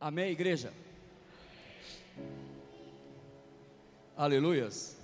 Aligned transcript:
Amém, 0.00 0.30
igreja? 0.30 0.72
Aleluias. 4.16 4.96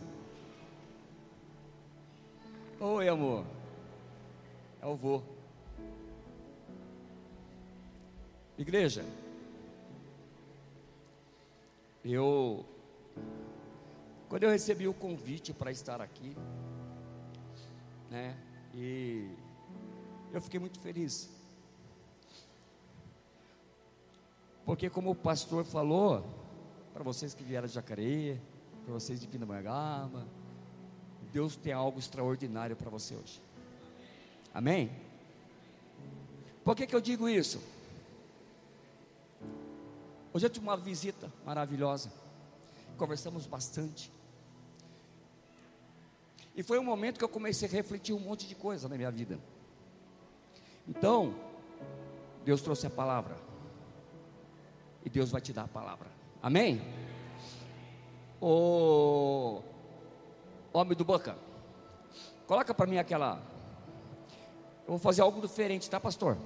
Oi, 2.78 3.08
amor. 3.08 3.44
É 4.80 4.86
o 4.86 4.94
vô. 4.94 5.20
Igreja, 8.56 9.04
eu, 12.04 12.64
quando 14.28 14.44
eu 14.44 14.50
recebi 14.50 14.86
o 14.86 14.94
convite 14.94 15.52
para 15.52 15.72
estar 15.72 16.00
aqui, 16.00 16.36
né, 18.08 18.36
e 18.72 19.28
eu 20.32 20.40
fiquei 20.40 20.60
muito 20.60 20.78
feliz. 20.78 21.33
Porque 24.64 24.88
como 24.88 25.10
o 25.10 25.14
pastor 25.14 25.64
falou, 25.64 26.24
para 26.92 27.02
vocês 27.02 27.34
que 27.34 27.44
vieram 27.44 27.66
de 27.66 27.74
Jacareí, 27.74 28.40
para 28.84 28.94
vocês 28.94 29.20
de 29.20 29.26
Pindamonhangaba, 29.26 30.26
Deus 31.32 31.56
tem 31.56 31.72
algo 31.72 31.98
extraordinário 31.98 32.76
para 32.76 32.88
você 32.88 33.14
hoje. 33.14 33.42
Amém? 34.52 34.90
Por 36.64 36.76
que, 36.76 36.86
que 36.86 36.94
eu 36.94 37.00
digo 37.00 37.28
isso? 37.28 37.60
Hoje 40.32 40.46
eu 40.46 40.50
tive 40.50 40.64
uma 40.64 40.76
visita 40.76 41.30
maravilhosa. 41.44 42.10
Conversamos 42.96 43.46
bastante. 43.46 44.10
E 46.56 46.62
foi 46.62 46.78
um 46.78 46.84
momento 46.84 47.18
que 47.18 47.24
eu 47.24 47.28
comecei 47.28 47.68
a 47.68 47.70
refletir 47.70 48.14
um 48.14 48.20
monte 48.20 48.46
de 48.46 48.54
coisa 48.54 48.88
na 48.88 48.96
minha 48.96 49.10
vida. 49.10 49.38
Então, 50.86 51.34
Deus 52.44 52.62
trouxe 52.62 52.86
a 52.86 52.90
palavra. 52.90 53.36
E 55.04 55.10
Deus 55.10 55.30
vai 55.30 55.40
te 55.40 55.52
dar 55.52 55.64
a 55.64 55.68
palavra. 55.68 56.08
Amém? 56.42 56.80
O 58.40 59.62
homem 60.72 60.96
do 60.96 61.04
Boca, 61.04 61.36
coloca 62.46 62.74
para 62.74 62.86
mim 62.86 62.98
aquela. 62.98 63.40
Eu 64.86 64.90
vou 64.90 64.98
fazer 64.98 65.22
algo 65.22 65.40
diferente, 65.40 65.88
tá, 65.88 66.00
pastor? 66.00 66.36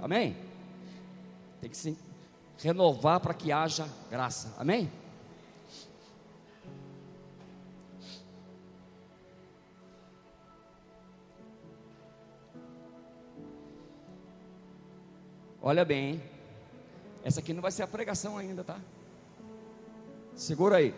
Amém? 0.00 0.36
Tem 1.60 1.70
que 1.70 1.76
se 1.76 1.98
renovar 2.58 3.20
para 3.20 3.34
que 3.34 3.50
haja 3.50 3.88
graça. 4.10 4.54
Amém? 4.58 4.90
Olha 15.60 15.84
bem, 15.84 16.12
hein? 16.12 16.37
Essa 17.24 17.40
aqui 17.40 17.52
não 17.52 17.62
vai 17.62 17.70
ser 17.70 17.82
a 17.82 17.86
pregação 17.86 18.36
ainda, 18.38 18.64
tá? 18.64 18.78
Segura 20.34 20.76
aí. 20.76 20.94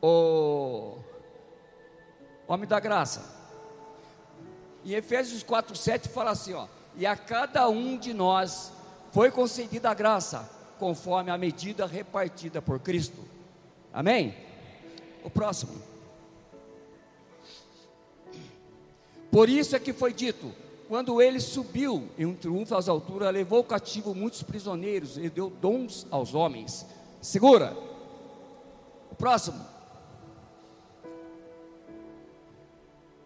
O 0.00 0.98
homem 2.46 2.68
da 2.68 2.78
graça. 2.78 3.36
Em 4.84 4.92
Efésios 4.92 5.42
4:7 5.42 6.08
fala 6.08 6.30
assim, 6.30 6.54
ó: 6.54 6.68
"E 6.96 7.04
a 7.04 7.16
cada 7.16 7.68
um 7.68 7.98
de 7.98 8.14
nós 8.14 8.72
foi 9.12 9.30
concedida 9.30 9.90
a 9.90 9.94
graça, 9.94 10.48
conforme 10.78 11.30
a 11.30 11.36
medida 11.36 11.86
repartida 11.86 12.62
por 12.62 12.78
Cristo." 12.78 13.24
Amém? 13.92 14.36
O 15.24 15.28
próximo. 15.30 15.82
Por 19.30 19.48
isso 19.48 19.74
é 19.74 19.80
que 19.80 19.92
foi 19.92 20.12
dito: 20.12 20.54
quando 20.88 21.20
ele 21.20 21.38
subiu 21.38 22.08
em 22.16 22.24
um 22.24 22.34
triunfo 22.34 22.74
às 22.74 22.88
alturas, 22.88 23.32
levou 23.32 23.62
cativo 23.62 24.14
muitos 24.14 24.42
prisioneiros 24.42 25.18
e 25.18 25.28
deu 25.28 25.50
dons 25.50 26.06
aos 26.10 26.34
homens. 26.34 26.86
Segura. 27.20 27.76
O 29.10 29.14
próximo. 29.14 29.62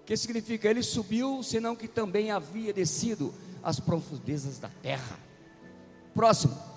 O 0.01 0.05
que 0.05 0.17
significa? 0.17 0.69
Ele 0.69 0.83
subiu, 0.83 1.41
senão 1.45 1.77
que 1.77 1.87
também 1.87 2.33
havia 2.33 2.72
descido 2.72 3.33
às 3.62 3.78
profundezas 3.78 4.59
da 4.59 4.69
terra. 4.83 5.17
Próximo. 6.12 6.72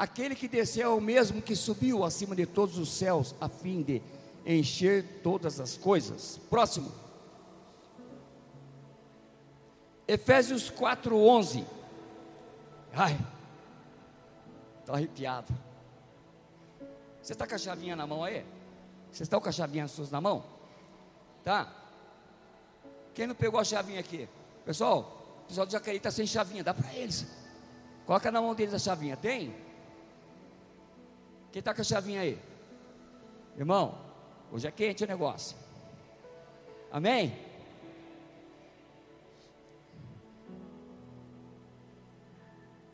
Aquele 0.00 0.34
que 0.34 0.48
desceu 0.48 0.92
é 0.92 0.94
o 0.94 0.98
mesmo 0.98 1.42
que 1.42 1.54
subiu 1.54 2.04
acima 2.04 2.34
de 2.34 2.46
todos 2.46 2.78
os 2.78 2.90
céus, 2.90 3.34
a 3.38 3.50
fim 3.50 3.82
de 3.82 4.00
encher 4.46 5.20
todas 5.22 5.60
as 5.60 5.76
coisas. 5.76 6.40
Próximo. 6.48 6.90
Efésios 10.08 10.70
4:11. 10.70 11.66
Ai, 12.94 13.14
estou 14.78 14.94
arrepiado. 14.94 15.52
Você 17.20 17.34
está 17.34 17.46
com 17.46 17.54
a 17.54 17.58
chavinha 17.58 17.94
na 17.94 18.06
mão 18.06 18.24
aí? 18.24 18.42
Vocês 19.10 19.26
estão 19.26 19.38
com 19.38 19.50
a 19.50 19.52
chavinha 19.52 19.86
suas 19.86 20.10
na 20.10 20.18
mão? 20.18 20.42
Tá? 21.44 21.70
Quem 23.12 23.26
não 23.26 23.34
pegou 23.34 23.60
a 23.60 23.64
chavinha 23.64 24.00
aqui? 24.00 24.26
Pessoal, 24.64 25.42
o 25.44 25.48
pessoal 25.48 25.66
do 25.66 25.72
Jacareí 25.72 25.98
está 25.98 26.10
sem 26.10 26.26
chavinha, 26.26 26.64
dá 26.64 26.72
para 26.72 26.90
eles. 26.94 27.26
Coloca 28.06 28.32
na 28.32 28.40
mão 28.40 28.54
deles 28.54 28.72
a 28.72 28.78
chavinha, 28.78 29.14
tem? 29.14 29.68
Quem 31.52 31.58
está 31.60 31.74
com 31.74 31.80
a 31.80 31.84
chavinha 31.84 32.20
aí? 32.20 32.38
Irmão, 33.56 33.98
hoje 34.52 34.66
é 34.66 34.70
quente 34.70 35.04
o 35.04 35.06
negócio. 35.06 35.56
Amém? 36.90 37.36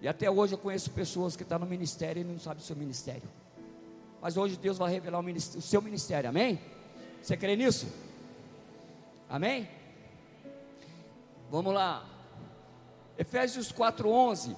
E 0.01 0.09
até 0.09 0.31
hoje 0.31 0.55
eu 0.55 0.59
conheço 0.59 0.91
pessoas 0.91 1.37
que 1.37 1.43
estão 1.43 1.59
no 1.59 1.67
ministério 1.67 2.21
e 2.21 2.25
não 2.25 2.39
sabem 2.39 2.63
o 2.63 2.67
seu 2.67 2.77
ministério. 2.77 3.29
Mas 4.21 4.37
hoje 4.37 4.57
Deus 4.57 4.79
vai 4.79 4.91
revelar 4.93 5.21
o, 5.21 5.25
o 5.25 5.41
seu 5.41 5.83
ministério, 5.83 6.29
amém? 6.29 6.61
Você 7.23 7.37
crê 7.37 7.57
nisso? 7.57 7.87
Amém? 9.29 9.69
Vamos 11.51 11.75
lá. 11.75 12.05
Efésios 13.19 13.73
4:11. 13.73 14.57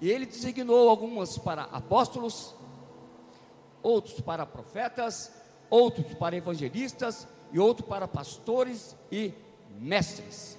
E 0.00 0.10
ele 0.10 0.24
designou 0.24 0.88
algumas 0.88 1.36
para 1.36 1.64
apóstolos, 1.64 2.54
outros 3.82 4.20
para 4.20 4.44
profetas, 4.46 5.32
outros 5.68 6.14
para 6.14 6.36
evangelistas 6.36 7.26
e 7.52 7.58
outros 7.58 7.88
para 7.88 8.06
pastores 8.06 8.96
e 9.10 9.32
mestres. 9.78 10.58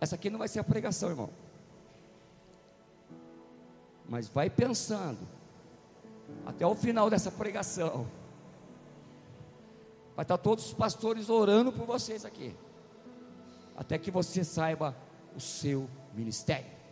Essa 0.00 0.16
aqui 0.16 0.28
não 0.28 0.38
vai 0.38 0.48
ser 0.48 0.58
a 0.60 0.64
pregação, 0.64 1.10
irmão. 1.10 1.30
Mas 4.06 4.28
vai 4.28 4.50
pensando, 4.50 5.26
até 6.44 6.66
o 6.66 6.74
final 6.74 7.08
dessa 7.08 7.30
pregação, 7.30 8.06
vai 10.14 10.24
estar 10.24 10.36
todos 10.36 10.66
os 10.66 10.74
pastores 10.74 11.30
orando 11.30 11.72
por 11.72 11.86
vocês 11.86 12.24
aqui, 12.24 12.54
até 13.74 13.98
que 13.98 14.10
você 14.10 14.44
saiba 14.44 14.94
o 15.34 15.40
seu 15.40 15.88
ministério. 16.12 16.83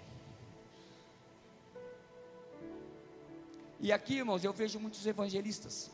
E 3.82 3.90
aqui, 3.90 4.14
irmãos, 4.18 4.44
eu 4.44 4.52
vejo 4.52 4.78
muitos 4.78 5.04
evangelistas. 5.04 5.90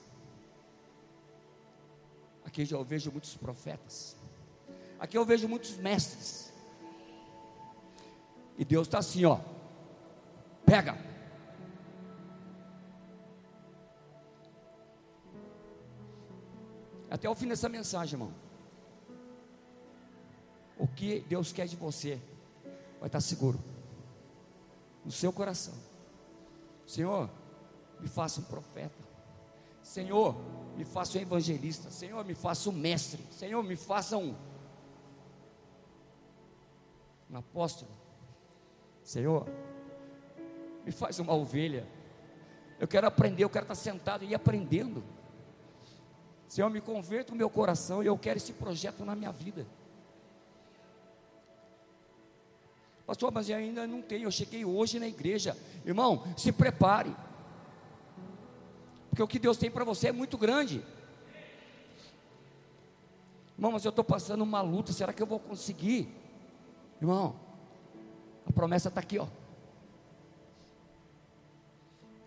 Aqui 2.45 2.71
eu 2.71 2.85
vejo 2.85 3.11
muitos 3.11 3.35
profetas. 3.35 4.15
Aqui 5.01 5.17
eu 5.17 5.25
vejo 5.25 5.49
muitos 5.49 5.75
mestres. 5.79 6.53
E 8.59 8.65
Deus 8.65 8.87
está 8.87 8.99
assim, 8.99 9.25
ó. 9.25 9.41
Pega. 10.67 10.99
Até 17.11 17.27
o 17.27 17.35
fim 17.35 17.49
dessa 17.49 17.71
mensagem, 17.71 18.17
irmão. 18.21 18.35
O 20.77 20.87
que 20.87 21.21
Deus 21.21 21.53
quer 21.53 21.67
de 21.67 21.77
você 21.77 22.21
vai 23.01 23.09
estar 23.09 23.23
seguro 23.23 23.59
no 25.07 25.11
seu 25.11 25.33
coração. 25.33 25.75
Senhor, 26.87 27.31
me 28.01 28.09
faça 28.09 28.41
um 28.41 28.45
profeta. 28.45 29.09
Senhor, 29.83 30.37
me 30.77 30.85
faça 30.85 31.19
um 31.19 31.21
evangelista. 31.21 31.91
Senhor, 31.91 32.25
me 32.25 32.35
faça 32.35 32.69
um 32.69 32.73
mestre. 32.73 33.23
Senhor, 33.31 33.63
me 33.63 33.77
faça 33.77 34.17
um, 34.17 34.35
um 37.31 37.37
apóstolo. 37.37 37.91
Senhor, 39.03 39.47
me 40.85 40.93
faz 40.93 41.19
uma 41.19 41.35
ovelha. 41.35 41.87
Eu 42.79 42.87
quero 42.87 43.07
aprender, 43.07 43.45
eu 43.45 43.51
quero 43.51 43.65
estar 43.65 43.75
sentado 43.75 44.25
e 44.25 44.35
aprendendo. 44.35 45.03
Senhor, 46.47 46.71
me 46.71 46.81
converta 46.81 47.33
o 47.33 47.37
meu 47.37 47.51
coração 47.51 48.03
e 48.03 48.07
eu 48.07 48.17
quero 48.17 48.39
esse 48.39 48.53
projeto 48.53 49.05
na 49.05 49.15
minha 49.15 49.33
vida. 49.33 49.67
Pastor, 53.07 53.33
mas 53.33 53.49
eu 53.49 53.57
ainda 53.57 53.87
não 53.87 54.03
tenho. 54.03 54.25
Eu 54.25 54.31
cheguei 54.31 54.67
hoje 54.67 54.99
na 54.99 55.09
igreja. 55.09 55.57
Irmão, 55.85 56.23
se 56.37 56.53
prepare. 56.53 57.17
Porque 59.19 59.23
o 59.25 59.27
que 59.27 59.41
Deus 59.41 59.57
tem 59.57 59.69
para 59.69 59.83
você 59.83 60.11
é 60.11 60.13
muito 60.13 60.39
grande. 60.39 60.81
Irmão, 63.57 63.73
mas 63.73 63.85
eu 63.85 63.89
estou 63.89 64.05
passando 64.05 64.43
uma 64.43 64.61
luta, 64.61 64.93
será 64.93 65.13
que 65.13 65.21
eu 65.21 65.27
vou 65.27 65.41
conseguir? 65.41 66.09
Irmão, 67.01 67.35
a 68.49 68.53
promessa 68.53 68.87
está 68.87 69.01
aqui, 69.01 69.19
ó. 69.19 69.27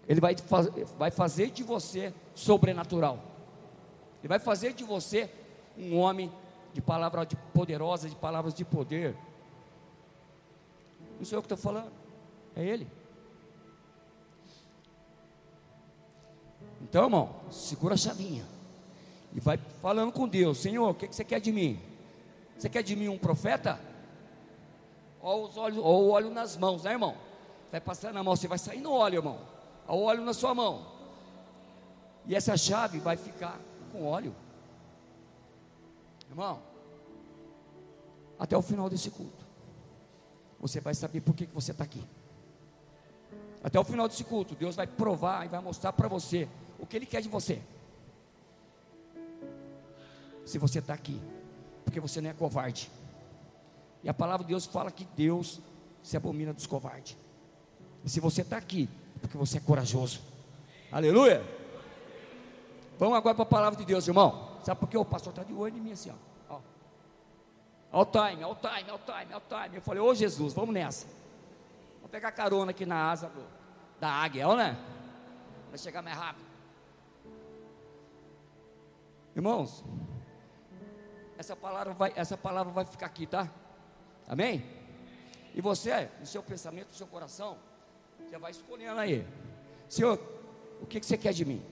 Ele 0.06 0.20
vai, 0.20 0.36
faz, 0.36 0.68
vai 0.98 1.10
fazer 1.10 1.52
de 1.52 1.64
você 1.64 2.14
sobrenatural. 2.36 3.24
Ele 4.20 4.28
vai 4.28 4.40
fazer 4.40 4.74
de 4.74 4.84
você 4.84 5.32
um 5.78 5.98
homem 5.98 6.30
de 6.74 6.82
palavras 6.82 7.30
poderosas, 7.54 8.12
de 8.12 8.18
palavras 8.18 8.54
de 8.54 8.66
poder. 8.66 9.16
Não 11.18 11.24
sou 11.24 11.38
eu 11.38 11.42
que 11.42 11.46
estou 11.46 11.58
falando, 11.58 11.94
é 12.54 12.66
Ele. 12.66 12.86
Então, 16.92 17.06
irmão, 17.06 17.30
segura 17.50 17.94
a 17.94 17.98
chavinha 17.98 18.46
e 19.34 19.40
vai 19.40 19.58
falando 19.82 20.12
com 20.12 20.28
Deus: 20.28 20.58
Senhor, 20.58 20.90
o 20.90 20.94
que, 20.94 21.08
que 21.08 21.16
você 21.16 21.24
quer 21.24 21.40
de 21.40 21.50
mim? 21.50 21.80
Você 22.58 22.68
quer 22.68 22.84
de 22.84 22.98
mim 22.98 23.08
um 23.08 23.18
profeta? 23.18 23.80
Olha 25.22 25.44
os 25.44 25.56
olhos, 25.56 25.78
ou 25.78 26.08
o 26.08 26.10
óleo 26.10 26.30
nas 26.32 26.58
mãos, 26.58 26.84
né, 26.84 26.92
irmão? 26.92 27.16
Vai 27.72 27.80
passando 27.80 28.16
na 28.16 28.24
mão, 28.26 28.36
você 28.36 28.46
vai 28.46 28.58
sair 28.58 28.82
no 28.82 28.92
óleo, 28.92 29.20
irmão. 29.20 29.40
Olha 29.88 29.98
o 29.98 30.04
óleo 30.04 30.26
na 30.26 30.34
sua 30.34 30.54
mão. 30.54 30.86
E 32.26 32.36
essa 32.36 32.58
chave 32.58 33.00
vai 33.00 33.16
ficar 33.16 33.58
com 33.94 34.06
óleo. 34.06 34.36
Irmão, 36.30 36.60
até 38.38 38.58
o 38.58 38.62
final 38.62 38.90
desse 38.90 39.10
culto, 39.12 39.46
você 40.60 40.82
vai 40.82 40.94
saber 40.94 41.22
por 41.22 41.34
que, 41.34 41.46
que 41.46 41.56
você 41.56 41.72
está 41.72 41.86
aqui. 41.86 42.04
Até 43.64 43.80
o 43.80 43.84
final 43.86 44.10
desse 44.10 44.26
culto, 44.26 44.56
Deus 44.56 44.76
vai 44.76 44.88
provar 44.88 45.46
e 45.46 45.48
vai 45.48 45.62
mostrar 45.62 45.94
para 45.94 46.10
você 46.10 46.50
o 46.82 46.86
que 46.86 46.98
Ele 46.98 47.06
quer 47.06 47.22
de 47.22 47.30
você. 47.30 47.62
Se 50.46 50.58
você 50.58 50.80
está 50.80 50.94
aqui, 50.94 51.22
porque 51.86 52.00
você 52.00 52.20
não 52.20 52.32
é 52.32 52.34
covarde. 52.34 52.92
E 54.04 54.10
a 54.10 54.14
palavra 54.14 54.44
de 54.44 54.50
Deus 54.50 54.66
fala 54.66 54.92
que 54.92 55.06
Deus 55.16 55.62
se 56.04 56.18
abomina 56.18 56.52
dos 56.52 56.66
covardes. 56.66 57.16
E 58.04 58.10
se 58.10 58.20
você 58.20 58.42
está 58.42 58.58
aqui, 58.58 58.90
é 59.16 59.20
porque 59.20 59.38
você 59.38 59.60
é 59.60 59.62
corajoso. 59.62 60.22
Aleluia! 60.92 61.46
Vamos 62.98 63.18
agora 63.18 63.36
para 63.36 63.44
a 63.44 63.48
palavra 63.48 63.80
de 63.80 63.86
Deus, 63.86 64.08
irmão. 64.08 64.58
Sabe 64.64 64.80
por 64.80 64.90
quê? 64.90 64.98
O 64.98 65.06
pastor 65.06 65.32
está 65.32 65.44
de 65.44 65.54
olho 65.54 65.78
em 65.78 65.82
mim 65.82 65.92
assim, 65.92 66.12
ó. 66.12 66.32
All 67.92 68.06
time, 68.06 68.42
all 68.44 68.56
time, 68.56 68.90
all 68.90 69.00
time, 69.00 69.34
all 69.34 69.42
time. 69.42 69.76
Eu 69.76 69.82
falei, 69.82 70.02
ô 70.02 70.14
Jesus, 70.16 70.54
vamos 70.54 70.74
nessa. 70.74 71.06
Vamos 71.96 72.10
pegar 72.10 72.32
carona 72.32 72.72
aqui 72.72 72.86
na 72.86 73.12
asa 73.12 73.28
do, 73.28 73.44
da 74.00 74.10
águia, 74.10 74.48
ó, 74.48 74.56
né? 74.56 74.78
Vai 75.70 75.78
chegar 75.78 76.02
mais 76.02 76.18
rápido. 76.18 76.51
Irmãos, 79.36 79.84
essa 81.38 81.56
palavra 81.56 81.94
vai, 81.94 82.14
essa 82.16 82.38
palavra 82.38 82.72
vai 82.72 82.86
ficar 82.86 83.06
aqui, 83.06 83.26
tá? 83.26 83.50
Amém? 84.28 84.64
E 85.56 85.62
você, 85.62 86.10
no 86.20 86.26
seu 86.26 86.44
pensamento, 86.44 86.90
no 86.90 86.94
seu 86.94 87.08
coração, 87.08 87.58
já 88.30 88.38
vai 88.38 88.52
escolhendo 88.52 89.00
aí. 89.00 89.26
Senhor, 89.90 90.20
o 90.82 90.86
que, 90.86 91.00
que 91.00 91.06
você 91.06 91.18
quer 91.18 91.34
de 91.34 91.46
mim? 91.46 91.64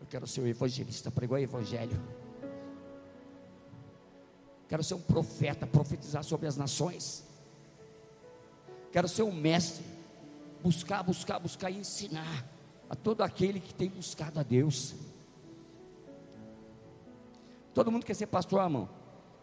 Eu 0.00 0.06
quero 0.06 0.26
ser 0.26 0.42
um 0.42 0.46
evangelista, 0.46 1.10
pregar 1.10 1.38
o 1.38 1.42
evangelho. 1.42 2.00
Quero 4.68 4.84
ser 4.84 4.94
um 4.94 5.00
profeta, 5.00 5.66
profetizar 5.66 6.22
sobre 6.22 6.46
as 6.46 6.56
nações. 6.56 7.24
Quero 8.92 9.08
ser 9.08 9.22
um 9.22 9.32
mestre, 9.32 9.84
buscar, 10.62 11.02
buscar, 11.02 11.38
buscar 11.38 11.70
e 11.70 11.78
ensinar 11.78 12.57
a 12.88 12.94
todo 12.94 13.22
aquele 13.22 13.60
que 13.60 13.74
tem 13.74 13.88
buscado 13.88 14.40
a 14.40 14.42
Deus. 14.42 14.94
Todo 17.74 17.92
mundo 17.92 18.04
quer 18.04 18.14
ser 18.14 18.26
pastor, 18.26 18.62
irmão, 18.62 18.88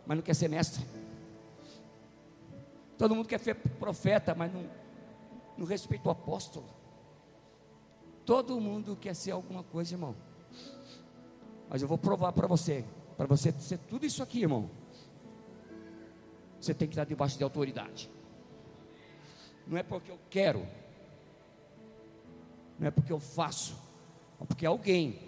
mas 0.05 0.17
não 0.17 0.23
quer 0.23 0.33
ser 0.33 0.49
mestre. 0.49 0.85
Todo 2.97 3.15
mundo 3.15 3.27
quer 3.27 3.39
ser 3.39 3.55
profeta, 3.55 4.33
mas 4.33 4.53
não, 4.53 4.69
não 5.57 5.65
respeita 5.65 6.07
o 6.07 6.11
apóstolo. 6.11 6.67
Todo 8.25 8.59
mundo 8.59 8.95
quer 8.95 9.15
ser 9.15 9.31
alguma 9.31 9.63
coisa, 9.63 9.93
irmão. 9.93 10.15
Mas 11.69 11.81
eu 11.81 11.87
vou 11.87 11.97
provar 11.97 12.31
para 12.31 12.47
você, 12.47 12.83
para 13.15 13.27
você 13.27 13.51
ser 13.51 13.77
tudo 13.77 14.05
isso 14.05 14.23
aqui, 14.23 14.41
irmão. 14.41 14.69
Você 16.59 16.73
tem 16.73 16.87
que 16.87 16.93
estar 16.93 17.05
debaixo 17.05 17.37
de 17.37 17.43
autoridade. 17.43 18.09
Não 19.67 19.77
é 19.77 19.83
porque 19.83 20.11
eu 20.11 20.19
quero, 20.29 20.65
não 22.79 22.87
é 22.87 22.91
porque 22.91 23.11
eu 23.11 23.19
faço, 23.19 23.75
é 24.41 24.45
porque 24.45 24.65
alguém 24.65 25.19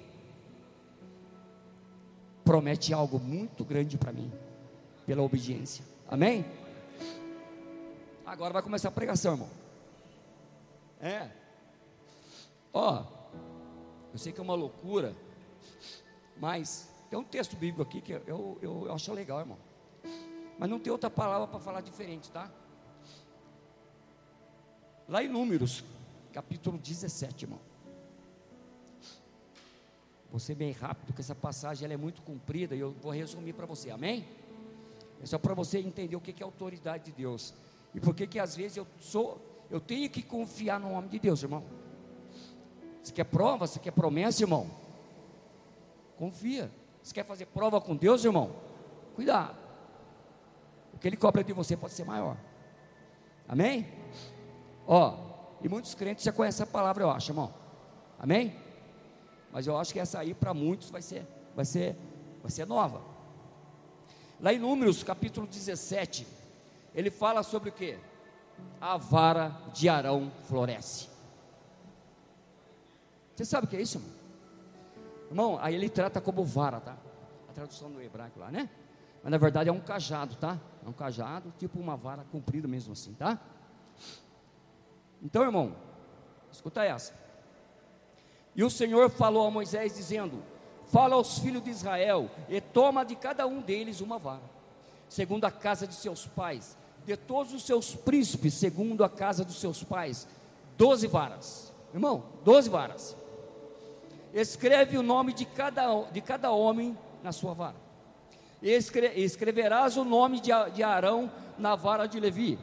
promete 2.44 2.94
algo 2.94 3.20
muito 3.20 3.66
grande 3.66 3.98
para 3.98 4.14
mim, 4.14 4.32
pela 5.06 5.22
obediência. 5.22 5.84
Amém? 6.08 6.46
Agora 8.26 8.54
vai 8.54 8.62
começar 8.62 8.90
a 8.90 8.92
pregação, 8.92 9.34
irmão. 9.34 9.50
É. 11.02 11.30
Ó, 12.74 13.04
eu 14.14 14.18
sei 14.20 14.32
que 14.32 14.40
é 14.40 14.44
uma 14.44 14.56
loucura, 14.56 15.16
mas 16.38 16.90
tem 17.10 17.18
um 17.18 17.24
texto 17.24 17.56
bíblico 17.56 17.82
aqui 17.82 18.02
que 18.02 18.14
eu, 18.14 18.58
eu, 18.62 18.86
eu 18.86 18.94
acho 18.94 19.14
legal, 19.14 19.40
irmão. 19.40 19.58
Mas 20.58 20.70
não 20.70 20.80
tem 20.80 20.92
outra 20.92 21.10
palavra 21.10 21.48
para 21.48 21.60
falar 21.60 21.82
diferente, 21.82 22.32
tá? 22.32 22.50
Lá 25.08 25.24
em 25.24 25.30
Números, 25.30 25.84
capítulo 26.38 26.78
17, 26.78 27.46
irmão. 27.46 27.60
Vou 30.30 30.40
ser 30.40 30.54
bem 30.54 30.72
rápido, 30.72 31.08
porque 31.08 31.22
essa 31.22 31.34
passagem 31.34 31.86
ela 31.86 31.96
é 31.96 31.98
muito 31.98 32.22
comprida 32.22 32.76
e 32.76 32.80
eu 32.80 32.92
vou 33.02 33.12
resumir 33.12 33.54
para 33.54 33.66
você, 33.66 33.90
amém? 33.90 34.24
É 35.20 35.26
só 35.26 35.40
para 35.40 35.56
você 35.56 35.80
entender 35.80 36.16
o 36.16 36.22
que 36.22 36.44
é 36.44 36.46
autoridade 36.46 37.06
de 37.06 37.12
Deus. 37.12 37.56
E 37.92 38.00
por 38.00 38.14
que 38.14 38.28
que 38.28 38.38
às 38.38 38.56
vezes 38.56 38.78
eu 38.78 38.86
sou, 39.00 39.42
eu 39.68 39.80
tenho 39.80 40.08
que 40.12 40.22
confiar 40.22 40.80
no 40.80 40.92
homem 40.92 41.10
de 41.10 41.18
Deus, 41.18 41.42
irmão. 41.42 41.64
Você 43.02 43.12
quer 43.12 43.24
prova, 43.24 43.66
você 43.66 43.80
quer 43.80 43.90
promessa, 43.90 44.44
irmão? 44.44 44.70
Confia. 46.18 46.70
Você 47.02 47.16
quer 47.16 47.26
fazer 47.26 47.48
prova 47.48 47.82
com 47.82 47.96
Deus, 47.96 48.24
irmão? 48.24 48.56
Cuidado. 49.16 49.58
O 50.94 51.00
que 51.00 51.08
ele 51.08 51.18
cobra 51.18 51.44
de 51.44 51.52
você 51.52 51.76
pode 51.76 51.94
ser 51.94 52.06
maior. 52.06 52.38
Amém? 53.48 53.88
Ó, 54.86 55.27
e 55.62 55.70
muitos 55.70 55.96
crentes 55.96 56.24
já 56.24 56.32
conhecem 56.32 56.64
a 56.64 56.68
palavra, 56.68 57.04
eu 57.04 57.12
acho, 57.12 57.32
irmão. 57.32 57.54
Amém? 58.20 58.56
Mas 59.52 59.68
eu 59.68 59.78
acho 59.78 59.94
que 59.94 60.00
essa 60.00 60.20
aí 60.20 60.34
para 60.34 60.54
muitos 60.54 60.90
vai 60.90 61.02
ser, 61.02 61.26
vai 61.56 61.66
ser, 61.66 61.96
vai 62.42 62.52
ser 62.52 62.66
nova. 62.66 63.02
Lá 64.40 64.54
em 64.54 64.60
Números, 64.60 65.04
capítulo 65.04 65.48
17, 65.48 66.28
ele 66.94 67.10
fala 67.10 67.42
sobre 67.42 67.70
o 67.70 67.72
que? 67.72 67.98
A 68.80 68.98
vara 68.98 69.56
de 69.74 69.90
Arão 69.90 70.32
floresce. 70.48 71.10
Você 73.36 73.46
sabe 73.46 73.66
o 73.66 73.70
que 73.70 73.76
é 73.76 73.82
isso, 73.82 73.98
irmão? 73.98 74.18
Irmão, 75.30 75.60
aí 75.62 75.76
ele 75.76 75.90
trata 75.90 76.22
como 76.22 76.44
vara, 76.44 76.80
tá? 76.80 76.98
A 77.50 77.54
tradução 77.54 77.92
do 77.92 78.02
hebraico 78.02 78.40
lá, 78.40 78.50
né? 78.50 78.70
Mas 79.24 79.32
na 79.32 79.38
verdade 79.38 79.70
é 79.70 79.74
um 79.74 79.80
cajado, 79.80 80.36
tá? 80.36 80.60
É 80.86 80.90
um 80.90 80.94
cajado, 80.94 81.54
tipo 81.58 81.80
uma 81.80 81.98
vara 81.98 82.24
comprida 82.32 82.68
mesmo 82.68 82.94
assim, 82.94 83.14
tá? 83.14 83.40
Então, 85.22 85.44
irmão, 85.44 85.76
escuta 86.52 86.84
essa. 86.84 87.14
E 88.56 88.64
o 88.64 88.70
Senhor 88.70 89.10
falou 89.10 89.46
a 89.46 89.52
Moisés, 89.52 89.96
dizendo: 89.96 90.42
Fala 90.88 91.16
aos 91.16 91.40
filhos 91.40 91.64
de 91.64 91.70
Israel, 91.70 92.30
e 92.50 92.60
toma 92.60 93.04
de 93.04 93.16
cada 93.16 93.46
um 93.46 93.62
deles 93.62 94.02
uma 94.02 94.18
vara, 94.18 94.44
segundo 95.08 95.46
a 95.46 95.52
casa 95.52 95.86
de 95.86 95.94
seus 95.94 96.26
pais, 96.26 96.78
de 97.06 97.16
todos 97.16 97.54
os 97.54 97.64
seus 97.64 97.94
príncipes, 97.96 98.54
segundo 98.54 99.04
a 99.04 99.10
casa 99.10 99.46
dos 99.46 99.60
seus 99.60 99.84
pais, 99.84 100.28
doze 100.78 101.08
varas. 101.08 101.72
Irmão, 101.94 102.24
doze 102.44 102.70
varas. 102.70 103.16
Escreve 104.34 104.98
o 104.98 105.04
nome 105.04 105.34
de 105.34 105.46
cada, 105.46 106.04
de 106.12 106.22
cada 106.22 106.52
homem 106.52 106.98
na 107.24 107.32
sua 107.32 107.54
vara. 107.54 107.76
E 108.62 108.72
escreverás 108.72 109.98
o 109.98 110.04
nome 110.04 110.40
de, 110.40 110.52
de 110.74 110.84
Arão 110.84 111.32
na 111.58 111.76
vara 111.76 112.08
de 112.08 112.20
Levi, 112.20 112.58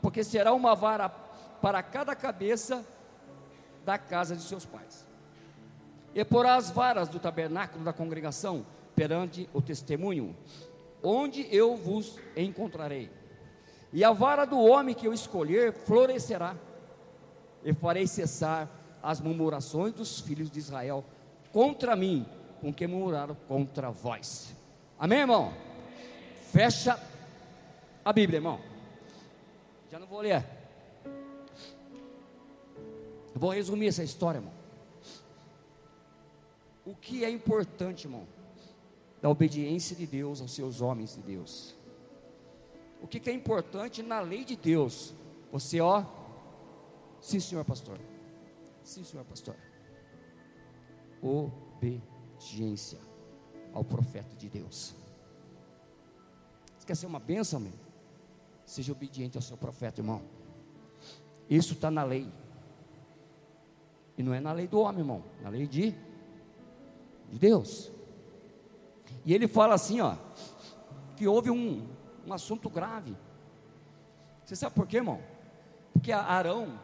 porque 0.00 0.24
será 0.24 0.52
uma 0.52 0.74
vara 0.74 1.08
para 1.64 1.82
cada 1.82 2.14
cabeça 2.14 2.84
da 3.86 3.96
casa 3.96 4.36
de 4.36 4.42
seus 4.42 4.66
pais. 4.66 5.06
E 6.14 6.22
porá 6.22 6.56
as 6.56 6.68
varas 6.68 7.08
do 7.08 7.18
tabernáculo 7.18 7.82
da 7.82 7.90
congregação 7.90 8.66
perante 8.94 9.48
o 9.50 9.62
testemunho, 9.62 10.36
onde 11.02 11.48
eu 11.50 11.74
vos 11.74 12.18
encontrarei. 12.36 13.10
E 13.94 14.04
a 14.04 14.12
vara 14.12 14.44
do 14.44 14.60
homem 14.60 14.94
que 14.94 15.08
eu 15.08 15.14
escolher 15.14 15.72
florescerá, 15.72 16.54
e 17.64 17.72
farei 17.72 18.06
cessar 18.06 18.68
as 19.02 19.18
murmurações 19.18 19.94
dos 19.94 20.20
filhos 20.20 20.50
de 20.50 20.58
Israel 20.58 21.02
contra 21.50 21.96
mim, 21.96 22.26
com 22.60 22.74
que 22.74 22.86
murmuraram 22.86 23.34
contra 23.48 23.90
vós. 23.90 24.54
Amém, 24.98 25.20
irmão? 25.20 25.50
Fecha 26.52 27.00
a 28.04 28.12
Bíblia, 28.12 28.36
irmão. 28.36 28.60
Já 29.90 29.98
não 29.98 30.06
vou 30.06 30.20
ler. 30.20 30.53
Eu 33.34 33.40
vou 33.40 33.50
resumir 33.50 33.88
essa 33.88 34.04
história, 34.04 34.38
irmão. 34.38 34.52
o 36.86 36.94
que 36.94 37.24
é 37.24 37.30
importante, 37.30 38.04
irmão, 38.04 38.26
da 39.20 39.28
obediência 39.28 39.96
de 39.96 40.06
Deus 40.06 40.40
aos 40.40 40.52
seus 40.54 40.80
homens 40.80 41.16
de 41.16 41.22
Deus. 41.22 41.74
O 43.02 43.08
que, 43.08 43.18
que 43.18 43.28
é 43.28 43.32
importante 43.32 44.02
na 44.02 44.20
lei 44.20 44.44
de 44.44 44.54
Deus? 44.54 45.12
Você, 45.50 45.80
ó, 45.80 46.04
sim, 47.20 47.40
senhor 47.40 47.64
pastor. 47.64 47.98
Sim, 48.82 49.02
senhor 49.02 49.24
pastor. 49.24 49.56
Obediência 51.22 52.98
ao 53.72 53.82
profeta 53.82 54.36
de 54.36 54.48
Deus. 54.48 54.94
Você 56.78 56.86
quer 56.86 56.94
ser 56.94 57.06
uma 57.06 57.18
bênção, 57.18 57.58
meu? 57.58 57.72
Seja 58.64 58.92
obediente 58.92 59.36
ao 59.36 59.42
seu 59.42 59.56
profeta, 59.56 60.00
irmão. 60.00 60.22
Isso 61.48 61.72
está 61.72 61.90
na 61.90 62.04
lei. 62.04 62.30
E 64.16 64.22
não 64.22 64.32
é 64.32 64.40
na 64.40 64.52
lei 64.52 64.66
do 64.66 64.80
homem, 64.80 65.00
irmão. 65.00 65.24
Na 65.42 65.48
lei 65.48 65.66
de, 65.66 65.94
de 67.30 67.38
Deus. 67.38 67.90
E 69.24 69.34
ele 69.34 69.48
fala 69.48 69.74
assim, 69.74 70.00
ó. 70.00 70.16
Que 71.16 71.26
houve 71.26 71.50
um, 71.50 71.86
um 72.26 72.32
assunto 72.32 72.68
grave. 72.68 73.16
Você 74.44 74.54
sabe 74.54 74.74
por 74.74 74.86
quê, 74.86 74.98
irmão? 74.98 75.20
Porque 75.92 76.12
Arão, 76.12 76.78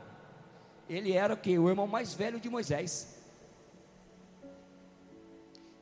ele 0.88 1.12
era 1.12 1.34
o? 1.34 1.58
O 1.58 1.68
irmão 1.68 1.86
mais 1.86 2.14
velho 2.14 2.40
de 2.40 2.48
Moisés. 2.48 3.16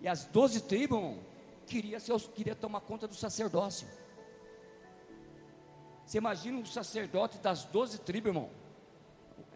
E 0.00 0.08
as 0.08 0.24
doze 0.24 0.60
tribos, 0.60 0.98
irmão, 0.98 1.18
queria, 1.66 2.00
ser, 2.00 2.18
queria 2.34 2.54
tomar 2.54 2.80
conta 2.80 3.06
do 3.08 3.14
sacerdócio. 3.14 3.88
Você 6.04 6.18
imagina 6.18 6.58
um 6.58 6.64
sacerdote 6.64 7.38
das 7.38 7.64
doze 7.64 7.98
tribos, 7.98 8.28
irmão? 8.28 8.50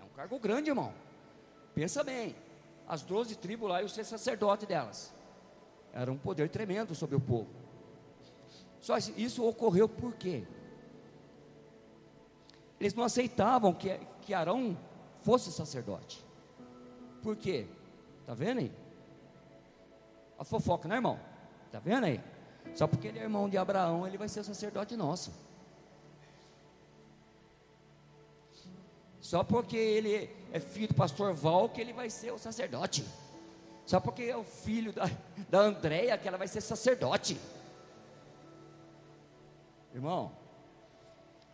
É 0.00 0.04
um 0.04 0.08
cargo 0.08 0.38
grande, 0.38 0.70
irmão. 0.70 0.92
Pensa 1.74 2.04
bem, 2.04 2.34
as 2.86 3.02
doze 3.02 3.36
tribos 3.36 3.68
lá 3.68 3.82
e 3.82 3.84
o 3.84 3.88
ser 3.88 4.04
sacerdote 4.04 4.66
delas. 4.66 5.12
Era 5.92 6.10
um 6.10 6.18
poder 6.18 6.48
tremendo 6.48 6.94
sobre 6.94 7.16
o 7.16 7.20
povo. 7.20 7.48
Só 8.80 8.96
isso 8.98 9.46
ocorreu 9.46 9.88
por 9.88 10.14
quê? 10.14 10.44
Eles 12.80 12.94
não 12.94 13.04
aceitavam 13.04 13.72
que, 13.72 13.96
que 14.22 14.34
Arão 14.34 14.76
fosse 15.22 15.52
sacerdote. 15.52 16.24
Por 17.22 17.36
quê? 17.36 17.66
Está 18.20 18.34
vendo 18.34 18.58
aí? 18.58 18.72
A 20.38 20.44
fofoca, 20.44 20.88
né, 20.88 20.96
irmão? 20.96 21.18
Está 21.66 21.78
vendo 21.78 22.04
aí? 22.04 22.20
Só 22.74 22.86
porque 22.86 23.08
ele 23.08 23.18
é 23.18 23.22
irmão 23.22 23.48
de 23.48 23.56
Abraão, 23.56 24.06
ele 24.06 24.18
vai 24.18 24.28
ser 24.28 24.42
sacerdote 24.42 24.96
nosso. 24.96 25.32
Só 29.20 29.44
porque 29.44 29.76
ele 29.76 30.28
é 30.52 30.60
filho 30.60 30.88
do 30.88 30.94
pastor 30.94 31.32
Val, 31.32 31.68
que 31.70 31.80
ele 31.80 31.92
vai 31.92 32.10
ser 32.10 32.30
o 32.30 32.38
sacerdote. 32.38 33.04
Só 33.86 33.98
porque 33.98 34.24
é 34.24 34.36
o 34.36 34.44
filho 34.44 34.92
da, 34.92 35.10
da 35.48 35.60
Andréia, 35.60 36.16
que 36.18 36.28
ela 36.28 36.36
vai 36.36 36.46
ser 36.46 36.60
sacerdote. 36.60 37.40
Irmão, 39.94 40.30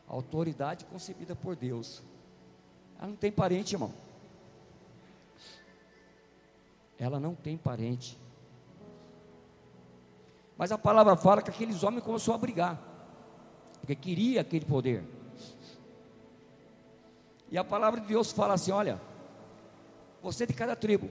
autoridade 0.07 0.85
concebida 0.85 1.35
por 1.35 1.55
Deus, 1.55 2.03
ela 2.99 3.09
não 3.09 3.17
tem 3.17 3.31
parente, 3.31 3.75
irmão. 3.75 3.93
Ela 6.99 7.21
não 7.21 7.35
tem 7.35 7.57
parente. 7.57 8.19
Mas 10.57 10.73
a 10.73 10.79
palavra 10.79 11.17
fala 11.17 11.41
que 11.41 11.51
aqueles 11.51 11.85
homens 11.85 12.03
começaram 12.03 12.35
a 12.35 12.39
brigar, 12.39 12.83
porque 13.81 13.95
queria 13.95 14.41
aquele 14.41 14.65
poder. 14.65 15.18
E 17.51 17.57
a 17.57 17.65
palavra 17.65 18.01
de 18.01 18.07
Deus 18.07 18.31
fala 18.33 18.55
assim: 18.55 18.71
olha, 18.71 19.01
você 20.23 20.47
de 20.47 20.53
cada 20.53 20.77
tribo, 20.77 21.11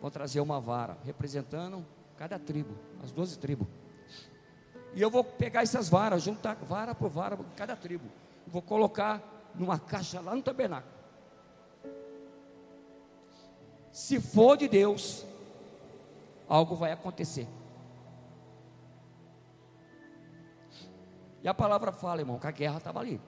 vou 0.00 0.10
trazer 0.10 0.40
uma 0.40 0.60
vara, 0.60 0.96
representando 1.04 1.84
cada 2.16 2.38
tribo, 2.38 2.74
as 3.02 3.10
doze 3.10 3.38
tribos. 3.38 3.66
E 4.94 5.00
eu 5.00 5.10
vou 5.10 5.24
pegar 5.24 5.62
essas 5.62 5.88
varas, 5.88 6.22
juntar 6.22 6.54
vara 6.54 6.94
por 6.94 7.08
vara, 7.08 7.38
cada 7.56 7.74
tribo. 7.74 8.04
Vou 8.46 8.60
colocar 8.60 9.22
numa 9.54 9.78
caixa 9.78 10.20
lá 10.20 10.34
no 10.34 10.42
tabernáculo. 10.42 10.92
Se 13.90 14.20
for 14.20 14.56
de 14.56 14.68
Deus, 14.68 15.24
algo 16.48 16.74
vai 16.74 16.92
acontecer. 16.92 17.48
E 21.42 21.48
a 21.48 21.54
palavra 21.54 21.90
fala, 21.90 22.20
irmão, 22.20 22.38
que 22.38 22.46
a 22.46 22.50
guerra 22.50 22.78
estava 22.78 23.00
ali. 23.00 23.20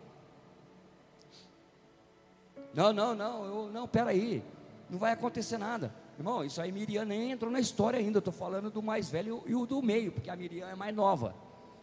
Não, 2.74 2.92
não, 2.92 3.14
não, 3.14 3.44
eu, 3.44 3.70
não, 3.72 3.86
peraí, 3.86 4.42
não 4.90 4.98
vai 4.98 5.12
acontecer 5.12 5.58
nada. 5.58 5.94
Irmão, 6.18 6.44
isso 6.44 6.60
aí 6.60 6.70
Miriam 6.70 7.04
nem 7.04 7.32
entrou 7.32 7.50
na 7.50 7.60
história 7.60 7.98
ainda. 7.98 8.18
Eu 8.18 8.20
estou 8.20 8.32
falando 8.34 8.70
do 8.70 8.82
mais 8.82 9.08
velho 9.10 9.42
e 9.46 9.54
o 9.54 9.66
do 9.66 9.80
meio, 9.80 10.12
porque 10.12 10.30
a 10.30 10.36
Miriam 10.36 10.68
é 10.68 10.74
mais 10.74 10.94
nova. 10.94 11.34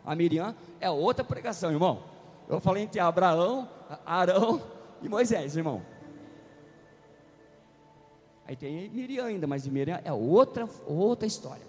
A 0.06 0.16
Miriam 0.16 0.56
é 0.80 0.90
outra 0.90 1.24
pregação, 1.24 1.72
irmão. 1.72 2.04
Eu 2.48 2.60
falei 2.60 2.84
entre 2.84 3.00
Abraão, 3.00 3.70
Arão 4.06 4.62
e 5.02 5.08
Moisés, 5.08 5.56
irmão. 5.56 5.82
Aí 8.46 8.56
tem 8.56 8.90
Miriam 8.90 9.26
ainda, 9.26 9.48
mas 9.48 9.68
Miriam 9.68 10.02
é 10.04 10.12
outra, 10.12 10.68
outra 10.86 11.26
história. 11.26 11.66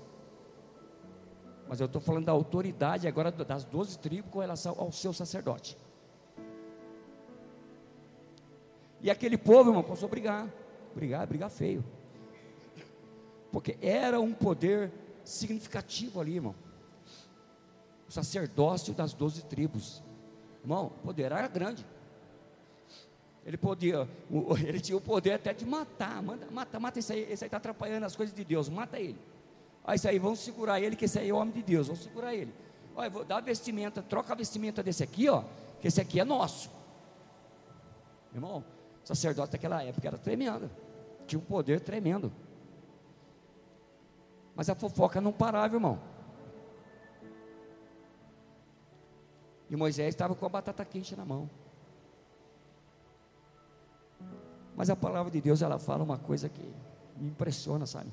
Mas 1.68 1.80
eu 1.80 1.86
estou 1.86 2.00
falando 2.00 2.26
da 2.26 2.32
autoridade 2.32 3.06
agora 3.06 3.30
das 3.30 3.64
doze 3.64 3.98
tribos 3.98 4.30
com 4.30 4.40
relação 4.40 4.74
ao 4.78 4.90
seu 4.90 5.12
sacerdote. 5.12 5.76
E 9.02 9.10
aquele 9.10 9.36
povo, 9.36 9.70
irmão, 9.70 9.82
começou 9.82 10.06
a 10.06 10.10
brigar. 10.10 10.48
Brigar, 10.94 11.26
brigar 11.26 11.50
feio. 11.50 11.84
Porque 13.50 13.76
era 13.82 14.20
um 14.20 14.32
poder 14.32 14.92
significativo 15.24 16.20
ali, 16.20 16.36
irmão. 16.36 16.54
O 18.08 18.12
sacerdócio 18.12 18.94
das 18.94 19.12
doze 19.12 19.42
tribos. 19.44 20.02
Irmão, 20.62 20.86
o 20.86 21.06
poder 21.06 21.32
era 21.32 21.48
grande. 21.48 21.84
Ele 23.44 23.56
podia, 23.56 24.08
ele 24.64 24.80
tinha 24.80 24.96
o 24.96 25.00
poder 25.00 25.32
até 25.32 25.52
de 25.52 25.66
matar. 25.66 26.22
Mata, 26.22 26.46
mata, 26.50 26.80
mata 26.80 26.98
esse 27.00 27.12
aí, 27.12 27.22
esse 27.22 27.44
aí 27.44 27.48
está 27.48 27.56
atrapalhando 27.56 28.06
as 28.06 28.14
coisas 28.14 28.34
de 28.34 28.44
Deus, 28.44 28.68
mata 28.68 29.00
ele. 29.00 29.18
Aí 29.84 29.96
isso 29.96 30.08
aí, 30.08 30.18
vamos 30.18 30.38
segurar 30.38 30.80
ele, 30.80 30.94
que 30.94 31.06
esse 31.06 31.18
aí 31.18 31.28
é 31.28 31.34
homem 31.34 31.52
de 31.52 31.62
Deus, 31.62 31.88
vamos 31.88 32.04
segurar 32.04 32.32
ele. 32.32 32.54
Olha, 32.94 33.10
vou 33.10 33.24
dar 33.24 33.38
a 33.38 33.40
vestimenta, 33.40 34.00
troca 34.00 34.32
a 34.32 34.36
vestimenta 34.36 34.80
desse 34.80 35.02
aqui, 35.02 35.28
ó, 35.28 35.42
que 35.80 35.88
esse 35.88 36.00
aqui 36.00 36.20
é 36.20 36.24
nosso. 36.24 36.70
Irmão, 38.32 38.64
o 39.04 39.06
sacerdote 39.06 39.52
daquela 39.52 39.82
época 39.82 40.06
era 40.06 40.18
tremendo, 40.18 40.70
tinha 41.26 41.38
um 41.38 41.44
poder 41.44 41.80
tremendo. 41.80 42.32
Mas 44.54 44.68
a 44.68 44.74
fofoca 44.74 45.20
não 45.20 45.32
parava, 45.32 45.74
irmão. 45.74 45.98
E 49.68 49.76
Moisés 49.76 50.08
estava 50.08 50.34
com 50.34 50.44
a 50.44 50.48
batata 50.48 50.84
quente 50.84 51.16
na 51.16 51.24
mão. 51.24 51.48
Mas 54.76 54.90
a 54.90 54.96
palavra 54.96 55.30
de 55.30 55.40
Deus, 55.40 55.62
ela 55.62 55.78
fala 55.78 56.04
uma 56.04 56.18
coisa 56.18 56.48
que 56.48 56.74
me 57.16 57.28
impressiona, 57.28 57.86
sabe? 57.86 58.10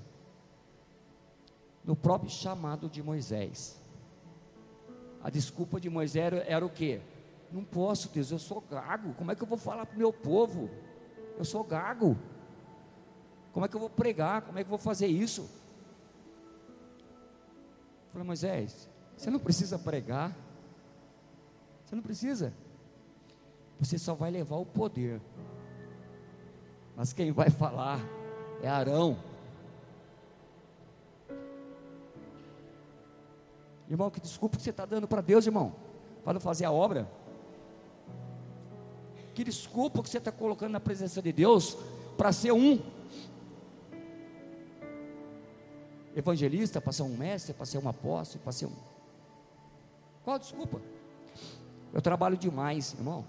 No 1.83 1.95
próprio 1.95 2.29
chamado 2.29 2.89
de 2.89 3.03
Moisés. 3.03 3.79
A 5.21 5.29
desculpa 5.29 5.79
de 5.79 5.89
Moisés 5.89 6.25
era, 6.25 6.37
era 6.47 6.65
o 6.65 6.69
quê? 6.69 7.01
Não 7.51 7.63
posso, 7.63 8.09
Deus, 8.09 8.31
eu 8.31 8.39
sou 8.39 8.61
gago. 8.61 9.13
Como 9.15 9.31
é 9.31 9.35
que 9.35 9.41
eu 9.41 9.47
vou 9.47 9.57
falar 9.57 9.85
para 9.85 9.95
o 9.95 9.99
meu 9.99 10.13
povo? 10.13 10.69
Eu 11.37 11.43
sou 11.45 11.63
gago. 11.63 12.17
Como 13.51 13.65
é 13.65 13.69
que 13.69 13.75
eu 13.75 13.79
vou 13.79 13.89
pregar? 13.89 14.43
Como 14.43 14.59
é 14.59 14.63
que 14.63 14.67
eu 14.67 14.71
vou 14.71 14.77
fazer 14.77 15.07
isso? 15.07 15.41
Eu 18.07 18.13
falei, 18.13 18.27
Moisés, 18.27 18.89
você 19.17 19.29
não 19.29 19.39
precisa 19.39 19.79
pregar. 19.79 20.35
Você 21.85 21.95
não 21.95 22.03
precisa. 22.03 22.53
Você 23.79 23.97
só 23.97 24.13
vai 24.13 24.29
levar 24.29 24.57
o 24.57 24.65
poder. 24.65 25.19
Mas 26.95 27.13
quem 27.13 27.31
vai 27.31 27.49
falar 27.49 27.99
é 28.61 28.67
Arão. 28.67 29.17
Irmão, 33.89 34.11
que 34.11 34.19
desculpa 34.19 34.55
que 34.55 34.61
você 34.61 34.69
está 34.69 34.85
dando 34.85 35.07
para 35.07 35.21
Deus, 35.21 35.47
irmão, 35.47 35.73
para 36.23 36.33
não 36.33 36.39
fazer 36.39 36.65
a 36.65 36.71
obra. 36.71 37.09
Que 39.39 39.43
desculpa 39.45 40.03
que 40.03 40.09
você 40.09 40.17
está 40.17 40.33
colocando 40.33 40.73
na 40.73 40.81
presença 40.81 41.21
de 41.21 41.31
Deus 41.31 41.77
para 42.17 42.29
ser 42.33 42.51
um 42.51 42.77
evangelista, 46.13 46.81
para 46.81 46.91
ser 46.91 47.03
um 47.03 47.15
mestre, 47.15 47.53
para 47.53 47.65
ser 47.65 47.77
um 47.77 47.87
apóstolo, 47.87 48.43
para 48.43 48.51
ser 48.51 48.65
um. 48.65 48.75
Qual 50.25 50.37
desculpa? 50.37 50.81
Eu 51.93 52.01
trabalho 52.01 52.35
demais, 52.35 52.91
irmão. 52.91 53.25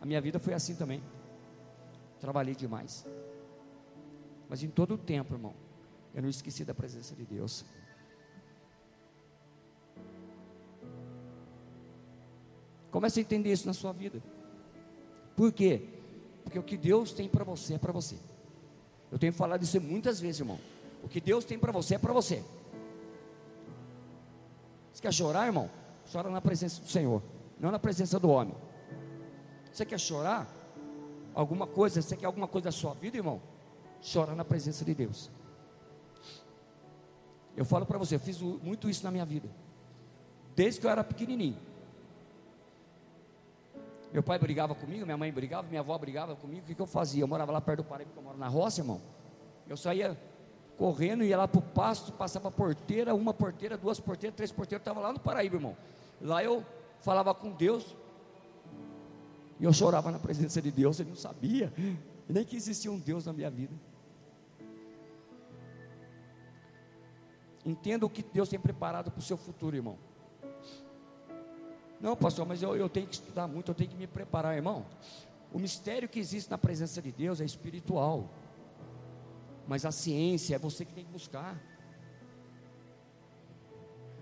A 0.00 0.06
minha 0.06 0.22
vida 0.22 0.38
foi 0.38 0.54
assim 0.54 0.74
também. 0.74 1.02
Trabalhei 2.18 2.54
demais. 2.54 3.04
Mas 4.48 4.62
em 4.62 4.70
todo 4.70 4.94
o 4.94 4.98
tempo, 4.98 5.34
irmão, 5.34 5.52
eu 6.14 6.22
não 6.22 6.30
esqueci 6.30 6.64
da 6.64 6.72
presença 6.72 7.14
de 7.14 7.26
Deus. 7.26 7.62
Comece 12.90 13.20
a 13.20 13.22
entender 13.22 13.52
isso 13.52 13.66
na 13.66 13.74
sua 13.74 13.92
vida. 13.92 14.22
Por 15.36 15.52
quê? 15.52 15.82
Porque 16.42 16.58
o 16.58 16.62
que 16.62 16.76
Deus 16.76 17.12
tem 17.12 17.28
para 17.28 17.44
você 17.44 17.74
é 17.74 17.78
para 17.78 17.92
você. 17.92 18.16
Eu 19.12 19.18
tenho 19.18 19.32
falado 19.32 19.62
isso 19.62 19.80
muitas 19.80 20.18
vezes, 20.18 20.40
irmão. 20.40 20.58
O 21.04 21.08
que 21.08 21.20
Deus 21.20 21.44
tem 21.44 21.58
para 21.58 21.70
você 21.70 21.94
é 21.94 21.98
para 21.98 22.12
você. 22.12 22.42
Você 24.92 25.02
quer 25.02 25.12
chorar, 25.12 25.46
irmão? 25.46 25.70
Chora 26.10 26.30
na 26.30 26.40
presença 26.40 26.80
do 26.80 26.88
Senhor, 26.88 27.22
não 27.60 27.70
na 27.70 27.78
presença 27.78 28.18
do 28.18 28.30
homem. 28.30 28.54
Você 29.72 29.84
quer 29.84 30.00
chorar? 30.00 30.50
Alguma 31.34 31.66
coisa, 31.66 32.00
você 32.00 32.16
quer 32.16 32.26
alguma 32.26 32.48
coisa 32.48 32.66
da 32.66 32.72
sua 32.72 32.94
vida, 32.94 33.16
irmão? 33.16 33.42
Chora 34.00 34.34
na 34.34 34.44
presença 34.44 34.84
de 34.84 34.94
Deus. 34.94 35.30
Eu 37.54 37.64
falo 37.64 37.84
para 37.84 37.98
você, 37.98 38.14
eu 38.14 38.20
fiz 38.20 38.40
muito 38.40 38.88
isso 38.88 39.04
na 39.04 39.10
minha 39.10 39.24
vida. 39.24 39.48
Desde 40.54 40.80
que 40.80 40.86
eu 40.86 40.90
era 40.90 41.04
pequenininho. 41.04 41.58
Meu 44.16 44.22
pai 44.22 44.38
brigava 44.38 44.74
comigo, 44.74 45.04
minha 45.04 45.18
mãe 45.18 45.30
brigava, 45.30 45.68
minha 45.68 45.82
avó 45.82 45.98
brigava 45.98 46.34
comigo. 46.34 46.62
O 46.62 46.64
que, 46.64 46.74
que 46.74 46.80
eu 46.80 46.86
fazia? 46.86 47.22
Eu 47.22 47.28
morava 47.28 47.52
lá 47.52 47.60
perto 47.60 47.82
do 47.82 47.84
Paraíba, 47.84 48.08
porque 48.08 48.18
eu 48.18 48.24
moro 48.24 48.38
na 48.38 48.48
roça, 48.48 48.80
irmão. 48.80 48.98
Eu 49.68 49.76
saía 49.76 50.18
correndo, 50.78 51.22
ia 51.22 51.36
lá 51.36 51.46
para 51.46 51.58
o 51.58 51.62
pasto, 51.62 52.10
passava 52.14 52.50
porteira, 52.50 53.14
uma 53.14 53.34
porteira, 53.34 53.76
duas 53.76 54.00
porteiras, 54.00 54.34
três 54.34 54.50
porteiras, 54.50 54.80
estava 54.80 55.00
lá 55.00 55.12
no 55.12 55.20
Paraíba, 55.20 55.56
irmão. 55.56 55.76
Lá 56.18 56.42
eu 56.42 56.64
falava 57.00 57.34
com 57.34 57.50
Deus, 57.50 57.94
e 59.60 59.64
eu 59.64 59.72
chorava 59.74 60.10
na 60.10 60.18
presença 60.18 60.62
de 60.62 60.70
Deus, 60.70 60.98
ele 60.98 61.10
não 61.10 61.16
sabia, 61.16 61.70
nem 62.26 62.42
que 62.42 62.56
existia 62.56 62.90
um 62.90 62.98
Deus 62.98 63.26
na 63.26 63.34
minha 63.34 63.50
vida. 63.50 63.74
Entenda 67.66 68.06
o 68.06 68.08
que 68.08 68.22
Deus 68.22 68.48
tem 68.48 68.58
preparado 68.58 69.10
para 69.10 69.18
o 69.20 69.22
seu 69.22 69.36
futuro, 69.36 69.76
irmão. 69.76 69.98
Não, 72.00 72.16
pastor, 72.16 72.46
mas 72.46 72.62
eu, 72.62 72.76
eu 72.76 72.88
tenho 72.88 73.06
que 73.06 73.14
estudar 73.14 73.46
muito, 73.46 73.70
eu 73.70 73.74
tenho 73.74 73.90
que 73.90 73.96
me 73.96 74.06
preparar, 74.06 74.54
irmão. 74.54 74.84
O 75.52 75.58
mistério 75.58 76.08
que 76.08 76.18
existe 76.18 76.50
na 76.50 76.58
presença 76.58 77.00
de 77.00 77.10
Deus 77.10 77.40
é 77.40 77.44
espiritual. 77.44 78.28
Mas 79.66 79.84
a 79.84 79.90
ciência 79.90 80.54
é 80.54 80.58
você 80.58 80.84
que 80.84 80.92
tem 80.92 81.04
que 81.04 81.10
buscar. 81.10 81.60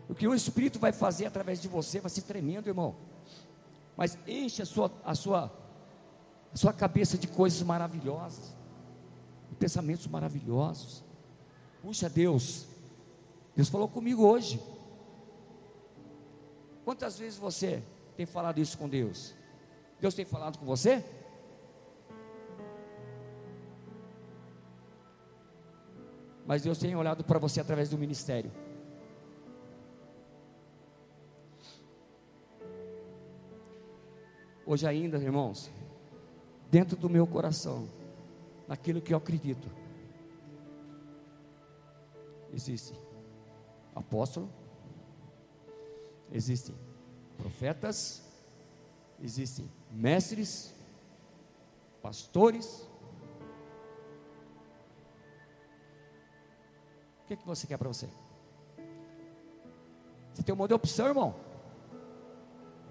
O 0.09 0.14
que 0.14 0.28
o 0.28 0.35
Espírito 0.35 0.78
vai 0.78 0.93
fazer 0.93 1.26
através 1.26 1.61
de 1.61 1.69
você 1.69 2.00
vai 2.00 2.11
ser 2.11 2.23
tremendo, 2.23 2.69
irmão. 2.69 2.95
Mas 3.97 4.19
enche 4.26 4.62
a 4.62 4.66
sua, 4.66 4.90
a 5.04 5.14
sua, 5.14 5.52
a 6.52 6.57
sua 6.57 6.73
cabeça 6.73 7.16
de 7.16 7.26
coisas 7.26 7.62
maravilhosas, 7.62 8.54
de 9.49 9.57
pensamentos 9.57 10.07
maravilhosos. 10.07 11.02
Puxa, 11.83 12.09
Deus, 12.09 12.66
Deus 13.57 13.69
falou 13.69 13.88
comigo 13.88 14.25
hoje. 14.25 14.61
Quantas 16.84 17.18
vezes 17.18 17.38
você 17.38 17.82
tem 18.16 18.26
falado 18.26 18.58
isso 18.60 18.76
com 18.76 18.88
Deus? 18.88 19.34
Deus 20.00 20.14
tem 20.14 20.24
falado 20.24 20.58
com 20.58 20.66
você? 20.66 21.02
Mas 26.46 26.62
Deus 26.62 26.78
tem 26.78 26.94
olhado 26.94 27.24
para 27.24 27.38
você 27.38 27.60
através 27.60 27.88
do 27.88 27.96
ministério. 27.96 28.52
Hoje 34.66 34.86
ainda, 34.86 35.16
irmãos, 35.18 35.70
dentro 36.70 36.96
do 36.96 37.08
meu 37.08 37.26
coração, 37.26 37.88
naquilo 38.68 39.00
que 39.00 39.14
eu 39.14 39.18
acredito, 39.18 39.70
existe 42.52 42.94
apóstolo, 43.94 44.50
existem 46.34 46.74
profetas, 47.38 48.22
existem 49.22 49.70
mestres, 49.90 50.74
pastores. 52.02 52.86
O 57.22 57.26
que, 57.26 57.34
é 57.34 57.36
que 57.36 57.46
você 57.46 57.66
quer 57.66 57.78
para 57.78 57.88
você? 57.88 58.08
Você 60.34 60.42
tem 60.42 60.52
um 60.52 60.66
de 60.66 60.75
opção, 60.75 61.06
irmão. 61.06 61.36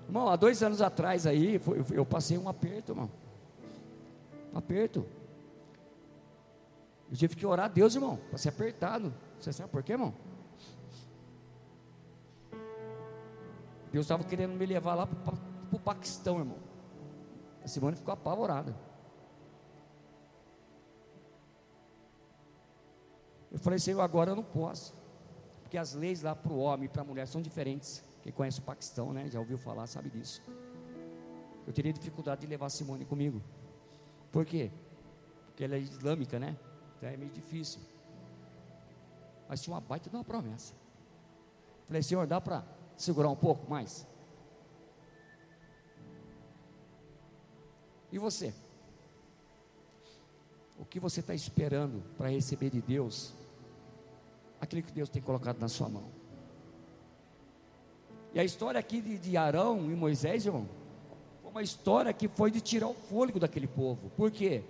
Irmão, 0.08 0.29
há 0.29 0.38
dois 0.38 0.63
anos 0.63 0.82
atrás 0.82 1.27
aí, 1.27 1.62
eu 1.93 2.06
passei 2.06 2.38
um 2.38 2.47
aperto, 2.47 2.93
irmão. 2.93 3.12
Um 4.53 4.58
aperto. 4.58 5.06
Eu 7.12 7.17
tive 7.17 7.36
que 7.36 7.45
orar 7.45 7.65
a 7.65 7.69
Deus, 7.69 7.93
irmão, 7.93 8.17
para 8.29 8.38
ser 8.38 8.49
apertado. 8.49 9.13
Você 9.39 9.51
sabe 9.51 9.69
por 9.69 9.84
quê, 9.84 9.91
irmão? 9.91 10.13
Deus 13.93 14.06
estava 14.06 14.23
querendo 14.23 14.56
me 14.56 14.65
levar 14.65 14.95
lá 14.95 15.06
para 15.06 15.36
o 15.71 15.79
Paquistão, 15.79 16.39
irmão. 16.39 16.58
A 17.63 17.67
Simone 17.67 17.95
ficou 17.95 18.12
apavorada. 18.12 18.75
Eu 23.51 23.60
falei, 23.60 23.77
Senhor, 23.77 24.01
agora 24.01 24.32
eu 24.32 24.36
não 24.36 24.43
posso. 24.43 24.95
Porque 25.62 25.77
as 25.77 25.93
leis 25.93 26.23
lá 26.23 26.36
para 26.36 26.51
o 26.51 26.58
homem 26.58 26.86
e 26.86 26.89
para 26.89 27.03
a 27.03 27.06
mulher 27.06 27.27
são 27.27 27.39
diferentes. 27.39 28.03
Quem 28.23 28.34
conhece 28.34 28.58
o 28.58 28.63
Paquistão, 28.63 29.13
né? 29.13 29.29
Já 29.29 29.39
ouviu 29.39 29.60
falar, 29.60 29.86
sabe 29.86 30.10
disso. 30.10 30.41
Eu 31.67 31.71
teria 31.71 31.93
dificuldade 31.93 32.41
de 32.41 32.47
levar 32.47 32.65
a 32.65 32.71
Simone 32.71 33.06
comigo. 33.06 33.43
Por 34.32 34.43
quê? 34.43 34.71
Porque 35.45 35.63
ela 35.63 35.75
é 35.75 35.79
islâmica, 35.79 36.39
né? 36.39 36.58
Então 36.97 37.08
é 37.08 37.15
meio 37.15 37.32
difícil. 37.32 37.79
Mas 39.47 39.62
tinha 39.62 39.75
uma 39.75 39.82
baita 39.82 40.10
de 40.10 40.15
uma 40.15 40.23
promessa. 40.23 40.73
Falei, 41.86 42.01
Senhor, 42.01 42.25
dá 42.25 42.41
para 42.41 42.72
segurar 42.97 43.29
um 43.29 43.36
pouco 43.36 43.69
mais? 43.69 44.06
E 48.12 48.19
você? 48.19 48.53
O 50.79 50.86
que 50.86 50.99
você 50.99 51.19
está 51.19 51.34
esperando 51.34 52.03
para 52.17 52.29
receber 52.29 52.69
de 52.69 52.82
Deus 52.82 53.34
aquilo 54.62 54.84
que 54.84 54.91
Deus 54.91 55.10
tem 55.10 55.21
colocado 55.21 55.60
na 55.60 55.67
sua 55.67 55.89
mão? 55.89 56.03
E 58.34 58.39
a 58.39 58.43
história 58.43 58.79
aqui 58.79 59.01
de, 59.01 59.17
de 59.17 59.38
Arão 59.38 59.91
e 59.91 59.95
Moisés, 59.95 60.45
irmão, 60.45 60.67
foi 61.41 61.51
uma 61.51 61.62
história 61.62 62.12
que 62.12 62.27
foi 62.27 62.49
de 62.49 62.62
tirar 62.62 62.88
o 62.88 62.93
fôlego 62.93 63.39
daquele 63.39 63.67
povo. 63.67 64.10
Por 64.17 64.32
quê? 64.32 64.63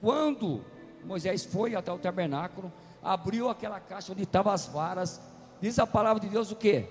Quando 0.00 0.64
Moisés 1.04 1.44
foi 1.44 1.74
até 1.74 1.92
o 1.92 1.98
tabernáculo, 1.98 2.72
abriu 3.02 3.48
aquela 3.48 3.80
caixa 3.80 4.12
onde 4.12 4.22
estavam 4.22 4.52
as 4.52 4.66
varas, 4.66 5.20
diz 5.60 5.78
a 5.78 5.86
palavra 5.86 6.20
de 6.20 6.28
Deus 6.28 6.50
o 6.50 6.56
quê? 6.56 6.88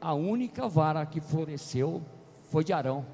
A 0.00 0.14
única 0.14 0.68
vara 0.68 1.04
que 1.04 1.20
floresceu 1.20 2.02
foi 2.44 2.64
de 2.64 2.72
Arão. 2.72 3.04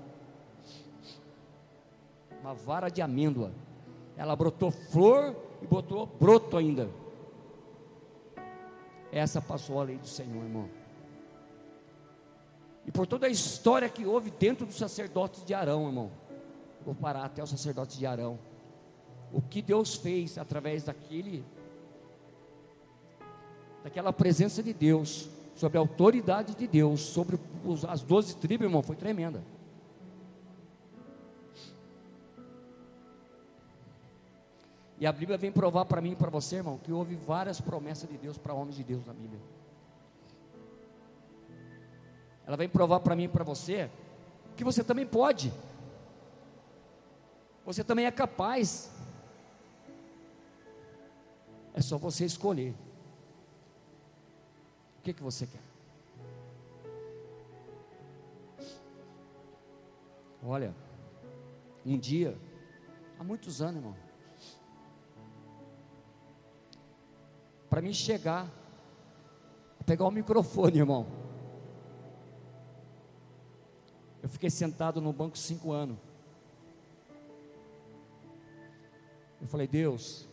Uma 2.40 2.54
vara 2.54 2.88
de 2.88 3.00
amêndoa. 3.00 3.52
Ela 4.16 4.36
brotou 4.36 4.70
flor 4.70 5.34
e 5.62 5.66
botou 5.66 6.06
broto 6.06 6.56
ainda. 6.56 6.88
Essa 9.10 9.40
passou 9.40 9.80
a 9.80 9.84
lei 9.84 9.96
do 9.96 10.06
Senhor, 10.06 10.42
irmão. 10.42 10.68
E 12.86 12.92
por 12.92 13.06
toda 13.06 13.26
a 13.26 13.30
história 13.30 13.88
que 13.88 14.04
houve 14.04 14.30
dentro 14.30 14.66
dos 14.66 14.76
sacerdotes 14.76 15.44
de 15.44 15.54
Arão, 15.54 15.86
irmão. 15.86 16.10
Vou 16.84 16.94
parar 16.94 17.24
até 17.24 17.42
os 17.42 17.48
sacerdotes 17.48 17.96
de 17.96 18.04
Arão. 18.04 18.38
O 19.32 19.40
que 19.40 19.62
Deus 19.62 19.94
fez 19.94 20.36
através 20.36 20.84
daquele 20.84 21.44
daquela 23.82 24.12
presença 24.12 24.62
de 24.62 24.72
Deus 24.72 25.28
sobre 25.54 25.78
a 25.78 25.80
autoridade 25.80 26.54
de 26.54 26.66
Deus, 26.66 27.00
sobre 27.00 27.38
os, 27.64 27.84
as 27.84 28.02
doze 28.02 28.36
tribos, 28.36 28.66
irmão, 28.66 28.82
foi 28.82 28.96
tremenda. 28.96 29.42
E 34.98 35.06
a 35.06 35.12
Bíblia 35.12 35.36
vem 35.36 35.52
provar 35.52 35.84
para 35.84 36.00
mim 36.00 36.12
e 36.12 36.16
para 36.16 36.30
você, 36.30 36.56
irmão, 36.56 36.78
que 36.78 36.92
houve 36.92 37.14
várias 37.14 37.60
promessas 37.60 38.08
de 38.08 38.16
Deus 38.16 38.38
para 38.38 38.54
homens 38.54 38.76
de 38.76 38.84
Deus 38.84 39.04
na 39.04 39.12
Bíblia. 39.12 39.40
Ela 42.46 42.56
vem 42.56 42.68
provar 42.68 43.00
para 43.00 43.16
mim 43.16 43.24
e 43.24 43.28
para 43.28 43.44
você 43.44 43.90
que 44.56 44.64
você 44.64 44.84
também 44.84 45.06
pode. 45.06 45.52
Você 47.64 47.82
também 47.82 48.06
é 48.06 48.10
capaz. 48.10 48.90
É 51.74 51.80
só 51.80 51.96
você 51.96 52.24
escolher 52.24 52.74
que, 55.04 55.12
que 55.12 55.22
você 55.22 55.46
quer? 55.46 55.60
Olha, 60.42 60.74
um 61.84 61.98
dia, 61.98 62.36
há 63.18 63.22
muitos 63.22 63.60
anos, 63.60 63.76
irmão, 63.76 63.96
para 67.68 67.82
mim 67.82 67.92
chegar, 67.92 68.50
pegar 69.84 70.06
o 70.06 70.10
microfone, 70.10 70.78
irmão. 70.78 71.06
Eu 74.22 74.28
fiquei 74.28 74.48
sentado 74.48 75.02
no 75.02 75.12
banco 75.12 75.36
cinco 75.36 75.70
anos. 75.72 75.98
Eu 79.40 79.46
falei, 79.48 79.66
Deus, 79.66 80.26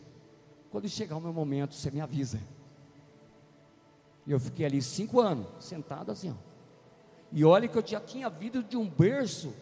quando 0.70 0.88
chegar 0.88 1.16
o 1.16 1.20
meu 1.20 1.32
momento, 1.32 1.74
você 1.74 1.90
me 1.90 2.00
avisa. 2.00 2.40
E 4.26 4.32
eu 4.32 4.38
fiquei 4.38 4.66
ali 4.66 4.80
cinco 4.80 5.20
anos, 5.20 5.46
sentado 5.60 6.12
assim. 6.12 6.30
Ó. 6.30 6.52
E 7.32 7.44
olha 7.44 7.66
que 7.66 7.76
eu 7.76 7.86
já 7.86 8.00
tinha 8.00 8.28
vindo 8.28 8.62
de 8.62 8.76
um 8.76 8.88
berço 8.88 9.52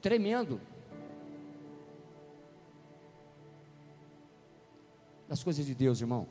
tremendo. 0.00 0.60
das 5.30 5.44
coisas 5.44 5.64
de 5.64 5.76
Deus, 5.76 6.00
irmão. 6.00 6.26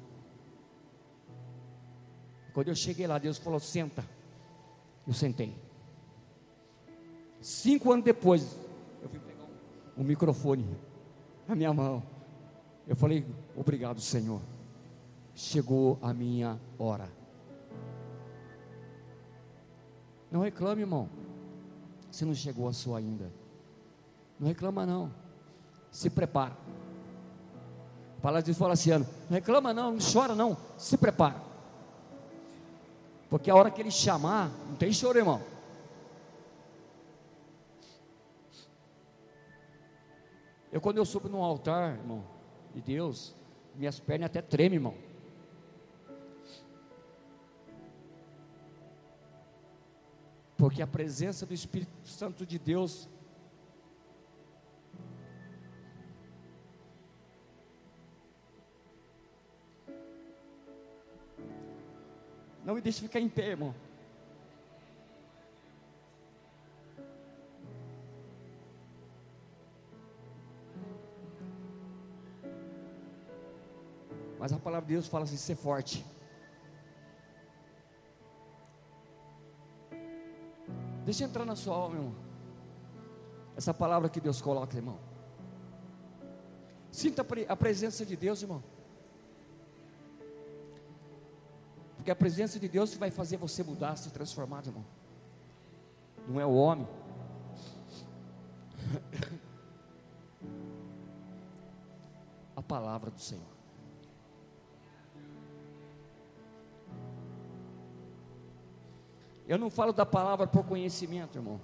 Quando 2.54 2.68
eu 2.68 2.76
cheguei 2.76 3.08
lá, 3.08 3.18
Deus 3.18 3.38
falou: 3.38 3.58
senta. 3.58 4.04
Eu 5.08 5.14
sentei. 5.14 5.56
Cinco 7.40 7.94
anos 7.94 8.04
depois, 8.04 8.58
eu 9.02 9.08
fui 9.08 9.18
pegar 9.20 9.46
um, 9.98 10.04
microfone 10.04 10.68
na 11.48 11.56
minha 11.56 11.74
mão. 11.74 12.04
Eu 12.86 12.96
falei: 12.98 13.26
obrigado, 13.56 14.02
Senhor. 14.02 14.42
Chegou 15.34 15.98
a 16.02 16.14
minha 16.14 16.60
hora. 16.78 17.10
Não 20.32 20.42
reclame, 20.42 20.82
irmão. 20.82 21.10
Se 22.12 22.26
não 22.26 22.34
chegou 22.34 22.68
a 22.68 22.74
sua 22.74 23.00
ainda. 23.00 23.32
Não 24.40 24.48
reclama 24.48 24.86
não. 24.86 25.12
Se 25.92 26.10
prepara. 26.10 26.56
A 28.18 28.22
palavra 28.22 28.42
de 28.42 28.48
Deus 28.48 28.58
fala 28.58 28.74
assim, 28.74 28.92
não 28.92 29.08
reclama 29.30 29.74
não, 29.74 29.94
não 29.94 30.00
chora 30.00 30.36
não, 30.36 30.58
se 30.78 30.98
prepara. 30.98 31.42
Porque 33.30 33.50
a 33.50 33.56
hora 33.56 33.72
que 33.72 33.80
ele 33.80 33.92
chamar, 33.92 34.52
não 34.68 34.76
tem 34.76 34.92
choro, 34.92 35.18
irmão. 35.18 35.42
Eu 40.72 40.82
quando 40.82 40.98
eu 40.98 41.06
subo 41.06 41.30
no 41.30 41.42
altar, 41.42 41.98
irmão, 41.98 42.24
de 42.76 42.82
Deus, 42.82 43.34
minhas 43.74 44.00
pernas 44.00 44.26
até 44.26 44.42
tremem, 44.42 44.76
irmão. 44.76 45.09
Porque 50.70 50.84
a 50.84 50.88
presença 50.88 51.48
do 51.48 51.54
Espírito 51.56 51.90
Santo 52.04 52.46
de 52.46 52.60
Deus 52.60 53.10
Não 62.64 62.76
me 62.76 62.82
deixe 62.82 63.02
ficar 63.02 63.20
em 63.20 63.28
pé, 63.28 63.48
irmão. 63.48 63.74
Mas 74.38 74.54
a 74.54 74.60
palavra 74.60 74.86
de 74.86 74.94
Deus 74.94 75.08
fala 75.08 75.24
assim: 75.24 75.36
ser 75.36 75.56
forte. 75.56 76.06
Deixa 81.10 81.24
entrar 81.24 81.44
na 81.44 81.56
sua 81.56 81.76
alma, 81.76 81.96
irmão. 81.96 82.14
Essa 83.58 83.74
palavra 83.74 84.08
que 84.10 84.22
Deus 84.22 84.40
coloca, 84.40 84.78
irmão. 84.78 85.00
Sinta 86.92 87.26
a 87.48 87.56
presença 87.56 88.06
de 88.06 88.16
Deus, 88.16 88.44
irmão. 88.44 88.64
Porque 91.96 92.12
a 92.12 92.16
presença 92.16 92.60
de 92.60 92.68
Deus 92.68 92.94
vai 92.94 93.10
fazer 93.10 93.38
você 93.38 93.64
mudar, 93.64 93.96
se 93.96 94.12
transformar, 94.12 94.64
irmão. 94.68 94.86
Não 96.28 96.40
é 96.40 96.46
o 96.46 96.54
homem. 96.54 96.88
A 102.56 102.62
palavra 102.62 103.10
do 103.10 103.20
Senhor. 103.20 103.59
Eu 109.50 109.58
não 109.58 109.72
falo 109.72 109.92
da 109.92 110.06
palavra 110.06 110.46
por 110.46 110.64
conhecimento, 110.64 111.40
irmão. 111.40 111.60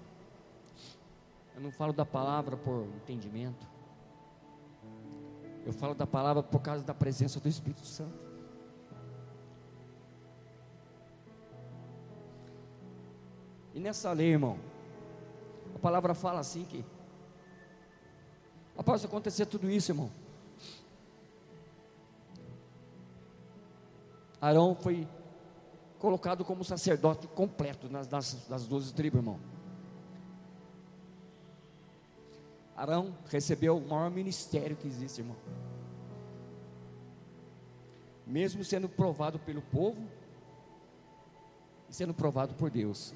Eu 1.56 1.62
não 1.62 1.72
falo 1.72 1.94
da 1.94 2.04
palavra 2.04 2.58
por 2.58 2.88
entendimento. 2.96 3.68
Eu 5.64 5.72
falo 5.72 5.94
da 5.94 6.08
palavra 6.08 6.42
por 6.42 6.60
causa 6.62 6.84
da 6.84 6.96
presença 6.96 7.40
do 7.40 7.48
Espírito 7.48 7.86
Santo. 7.86 8.18
E 13.72 13.80
nessa 13.80 14.12
lei, 14.14 14.32
irmão, 14.32 14.58
a 15.76 15.78
palavra 15.78 16.16
fala 16.16 16.40
assim 16.40 16.66
que 16.66 16.84
após 18.76 19.06
acontecer 19.06 19.46
tudo 19.46 19.70
isso, 19.70 19.92
irmão, 19.92 20.10
Arão 24.42 24.74
foi 24.74 25.08
colocado 26.06 26.46
como 26.46 26.64
sacerdote 26.64 27.26
completo 27.26 27.90
nas, 27.90 28.06
das, 28.06 28.46
das 28.48 28.68
12 28.68 28.94
tribos, 28.94 29.18
irmão. 29.18 29.40
Arão 32.78 33.18
recebeu 33.28 33.76
o 33.76 33.90
maior 33.90 34.12
ministério 34.12 34.76
que 34.76 34.88
existe, 34.88 35.22
irmão. 35.22 35.36
Mesmo 38.24 38.64
sendo 38.64 38.88
provado 38.88 39.40
pelo 39.40 39.64
povo 39.64 40.00
e 41.90 41.96
sendo 41.96 42.14
provado 42.14 42.54
por 42.54 42.70
Deus. 42.70 43.12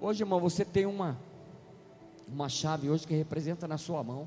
Hoje, 0.00 0.22
irmão, 0.22 0.40
você 0.40 0.64
tem 0.64 0.86
uma 0.86 1.20
uma 2.26 2.48
chave 2.48 2.88
hoje 2.88 3.06
que 3.06 3.14
representa 3.14 3.68
na 3.68 3.76
sua 3.76 4.02
mão 4.02 4.26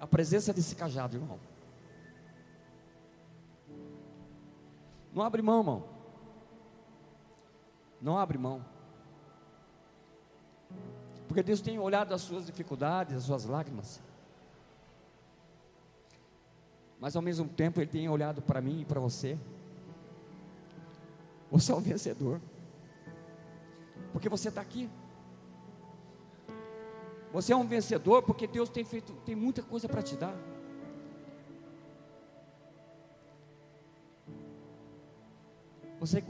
a 0.00 0.06
presença 0.06 0.50
desse 0.50 0.74
cajado, 0.74 1.18
irmão. 1.18 1.49
Não 5.12 5.22
abre 5.22 5.42
mão, 5.42 5.58
irmão. 5.58 5.84
Não 8.00 8.18
abre 8.18 8.38
mão. 8.38 8.64
Porque 11.26 11.42
Deus 11.42 11.60
tem 11.60 11.78
olhado 11.78 12.12
as 12.12 12.22
suas 12.22 12.46
dificuldades, 12.46 13.16
as 13.16 13.24
suas 13.24 13.44
lágrimas. 13.44 14.00
Mas 16.98 17.16
ao 17.16 17.22
mesmo 17.22 17.48
tempo 17.48 17.80
Ele 17.80 17.90
tem 17.90 18.08
olhado 18.08 18.42
para 18.42 18.60
mim 18.60 18.80
e 18.80 18.84
para 18.84 19.00
você. 19.00 19.38
Você 21.50 21.72
é 21.72 21.74
um 21.74 21.80
vencedor. 21.80 22.40
Porque 24.12 24.28
você 24.28 24.48
está 24.48 24.60
aqui. 24.60 24.88
Você 27.32 27.52
é 27.52 27.56
um 27.56 27.66
vencedor 27.66 28.22
porque 28.22 28.46
Deus 28.46 28.68
tem 28.68 28.84
feito, 28.84 29.12
tem 29.24 29.36
muita 29.36 29.62
coisa 29.62 29.88
para 29.88 30.02
te 30.02 30.16
dar. 30.16 30.34
Você, 36.00 36.24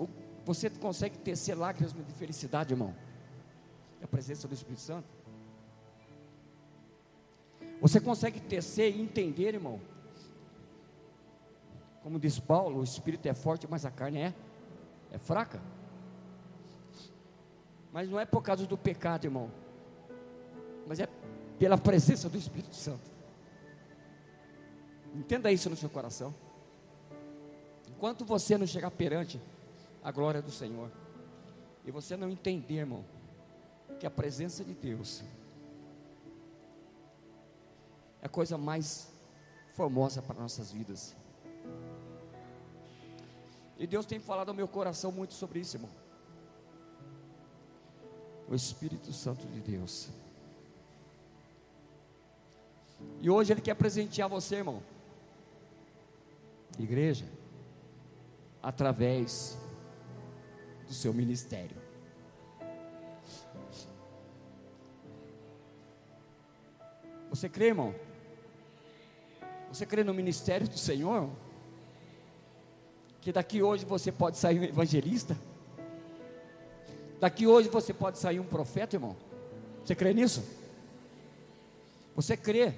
você 0.45 0.69
consegue 0.69 1.17
tecer 1.17 1.55
lágrimas 1.55 1.95
de 1.95 2.13
felicidade, 2.15 2.75
irmão? 2.75 2.95
A 4.03 4.07
presença 4.07 4.49
do 4.49 4.55
Espírito 4.55 4.81
Santo. 4.81 5.09
Você 7.81 8.01
consegue 8.01 8.41
tecer 8.41 8.95
e 8.95 9.01
entender, 9.01 9.55
irmão? 9.55 9.81
Como 12.03 12.19
diz 12.19 12.39
Paulo, 12.39 12.81
o 12.81 12.85
espírito 12.85 13.27
é 13.27 13.35
forte, 13.35 13.67
mas 13.71 13.85
a 13.85 13.91
carne 13.91 14.19
é, 14.19 14.35
é 15.13 15.19
fraca. 15.19 15.61
Mas 17.93 18.09
não 18.09 18.19
é 18.19 18.27
por 18.27 18.43
causa 18.43 18.67
do 18.67 18.77
pecado, 18.77 19.25
irmão. 19.25 19.51
Mas 20.87 20.99
é 20.99 21.09
pela 21.59 21.79
presença 21.79 22.29
do 22.29 22.39
Espírito 22.39 22.75
Santo. 22.75 23.11
Entenda 25.15 25.53
isso 25.53 25.69
no 25.69 25.77
seu 25.77 25.91
coração. 25.91 26.35
Enquanto 27.89 28.25
você 28.25 28.57
não 28.57 28.67
chegar 28.67 28.91
perante 28.91 29.41
a 30.03 30.11
glória 30.11 30.41
do 30.41 30.51
Senhor. 30.51 30.91
E 31.85 31.91
você 31.91 32.17
não 32.17 32.29
entender, 32.29 32.79
irmão, 32.79 33.05
que 33.99 34.07
a 34.07 34.11
presença 34.11 34.65
de 34.65 34.75
Deus 34.75 35.23
é 38.23 38.27
a 38.27 38.29
coisa 38.29 38.57
mais 38.59 39.13
formosa 39.73 40.21
para 40.21 40.41
nossas 40.41 40.71
vidas. 40.71 41.17
E 43.79 43.87
Deus 43.87 44.05
tem 44.05 44.21
falado 44.21 44.51
ao 44.51 44.55
meu 44.55 44.69
coração 44.69 45.11
muito 45.11 45.33
sobre 45.33 45.61
isso, 45.61 45.77
irmão. 45.77 45.91
O 48.49 48.55
Espírito 48.55 49.13
Santo 49.13 49.47
de 49.47 49.61
Deus. 49.61 50.11
E 53.23 53.31
hoje 53.31 53.53
Ele 53.53 53.61
quer 53.61 53.75
presentear 53.75 54.29
você, 54.29 54.57
irmão. 54.57 54.83
Igreja, 56.79 57.27
através 58.63 59.57
do 60.90 60.94
seu 60.94 61.14
ministério. 61.14 61.76
Você 67.31 67.48
crê, 67.48 67.66
irmão? 67.66 67.94
Você 69.72 69.87
crê 69.87 70.03
no 70.03 70.12
ministério 70.12 70.68
do 70.68 70.76
Senhor? 70.76 71.31
Que 73.20 73.31
daqui 73.33 73.62
hoje 73.62 73.85
você 73.85 74.11
pode 74.11 74.37
sair 74.37 74.59
um 74.59 74.64
evangelista? 74.64 75.38
Daqui 77.20 77.46
hoje 77.46 77.68
você 77.68 77.94
pode 77.94 78.18
sair 78.18 78.40
um 78.40 78.46
profeta, 78.46 78.96
irmão? 78.96 79.16
Você 79.85 79.94
crê 79.94 80.12
nisso? 80.12 80.42
Você 82.16 82.37
crê? 82.37 82.74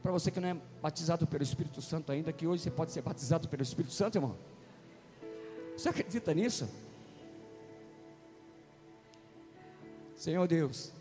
Para 0.00 0.12
você 0.12 0.30
que 0.30 0.38
não 0.38 0.50
é 0.50 0.56
batizado 0.80 1.26
pelo 1.26 1.42
Espírito 1.42 1.82
Santo 1.82 2.12
ainda, 2.12 2.32
que 2.32 2.46
hoje 2.46 2.62
você 2.62 2.70
pode 2.70 2.92
ser 2.92 3.02
batizado 3.02 3.48
pelo 3.48 3.64
Espírito 3.64 3.92
Santo, 3.92 4.16
irmão? 4.16 4.36
Você 5.80 5.88
acredita 5.88 6.34
nisso? 6.34 6.68
Senhor 10.14 10.46
Deus, 10.46 10.92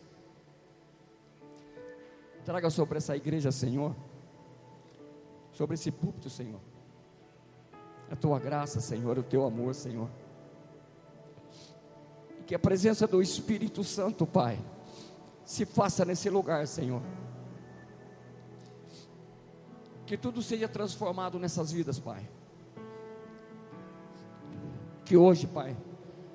Traga 2.45 2.69
sobre 2.69 2.97
essa 2.97 3.13
igreja, 3.15 3.51
Senhor, 3.51 3.93
sobre 5.51 5.73
esse 5.73 5.91
púlpito, 5.91 6.29
Senhor, 6.29 6.61
a 8.09 8.15
tua 8.15 8.39
graça, 8.39 8.79
Senhor, 8.79 9.19
o 9.19 9.23
teu 9.23 9.45
amor, 9.45 9.75
Senhor. 9.75 10.09
Que 12.47 12.55
a 12.55 12.59
presença 12.59 13.05
do 13.05 13.21
Espírito 13.21 13.83
Santo, 13.83 14.25
Pai, 14.25 14.57
se 15.45 15.65
faça 15.65 16.05
nesse 16.05 16.29
lugar, 16.29 16.65
Senhor. 16.65 17.01
Que 20.05 20.17
tudo 20.17 20.41
seja 20.41 20.69
transformado 20.69 21.37
nessas 21.37 21.69
vidas, 21.71 21.99
Pai. 21.99 22.27
Que 25.09 25.17
hoje, 25.17 25.47
Pai, 25.47 25.75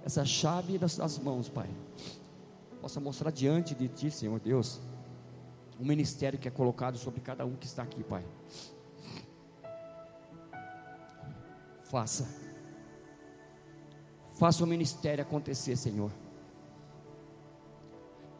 essa 0.05 0.25
chave 0.25 0.79
das 0.79 1.17
mãos, 1.21 1.49
Pai, 1.49 1.71
possa 2.81 2.99
mostrar 2.99 3.31
diante 3.31 3.73
de 3.73 3.87
Ti, 3.87 4.11
Senhor 4.11 4.41
Deus, 4.41 4.81
o 5.79 5.85
ministério 5.85 6.37
que 6.37 6.49
é 6.49 6.51
colocado 6.51 6.99
sobre 6.99 7.21
cada 7.21 7.47
um 7.47 7.55
que 7.55 7.67
está 7.67 7.85
aqui, 7.85 8.03
Pai. 8.03 8.27
Faça. 11.85 12.27
Faça 14.33 14.65
o 14.65 14.67
ministério 14.67 15.23
acontecer, 15.23 15.77
Senhor. 15.77 16.11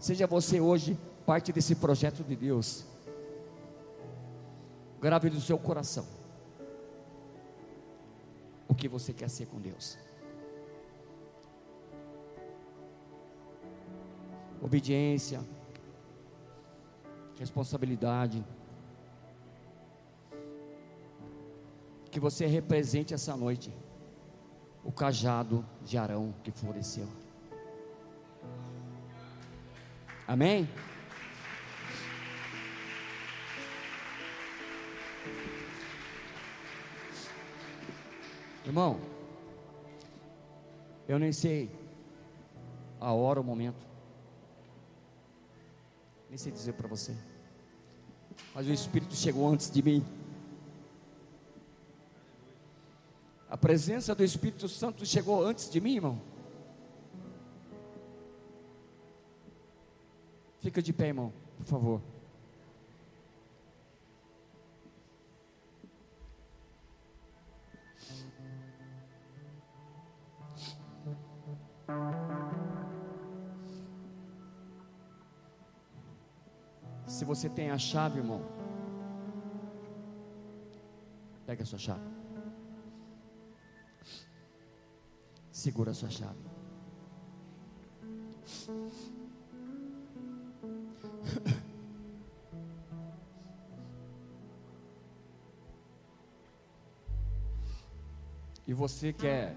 Seja 0.01 0.27
você 0.27 0.61
hoje 0.61 0.99
parte 1.25 1.53
desse 1.53 1.77
projeto 1.77 2.25
de 2.25 2.35
Deus. 2.35 2.85
Grave 5.01 5.31
no 5.31 5.41
seu 5.41 5.57
coração 5.57 6.05
o 8.67 8.75
que 8.75 8.89
você 8.89 9.13
quer 9.13 9.31
ser 9.31 9.47
com 9.47 9.61
Deus. 9.61 9.97
Obediência, 14.65 15.45
responsabilidade. 17.39 18.43
Que 22.11 22.19
você 22.19 22.47
represente 22.47 23.13
essa 23.13 23.37
noite 23.37 23.71
o 24.83 24.91
cajado 24.91 25.63
de 25.83 25.99
Arão 25.99 26.35
que 26.43 26.51
floresceu. 26.51 27.07
Amém? 30.27 30.67
Irmão, 38.65 38.99
eu 41.07 41.19
nem 41.19 41.33
sei 41.33 41.71
a 42.99 43.13
hora, 43.13 43.39
o 43.39 43.45
momento, 43.45 43.94
nem 46.35 46.39
sei 46.39 46.51
dizer 46.51 46.73
para 46.73 46.89
você, 46.89 47.15
mas 48.53 48.67
o 48.67 48.73
Espírito 48.73 49.15
chegou 49.15 49.49
antes 49.49 49.71
de 49.71 49.81
mim. 49.81 50.05
A 53.49 53.57
presença 53.57 54.17
do 54.17 54.25
Espírito 54.25 54.69
Santo 54.69 55.07
chegou 55.07 55.47
antes 55.47 55.71
de 55.71 55.81
mim, 55.81 55.95
irmão. 55.95 56.21
Fica 60.59 60.83
de 60.83 60.93
pé, 60.93 61.07
irmão, 61.07 61.33
por 61.59 61.67
favor. 61.67 62.03
Se 77.25 77.27
você 77.27 77.49
tem 77.49 77.71
a 77.71 77.79
chave, 77.79 78.19
irmão, 78.19 78.43
pega 81.47 81.63
a 81.63 81.67
sua 81.67 81.79
chave. 81.79 82.05
Segura 85.51 85.93
a 85.93 85.95
sua 85.95 86.11
chave. 86.11 86.39
E 98.67 98.75
você 98.75 99.15
quer, 99.15 99.57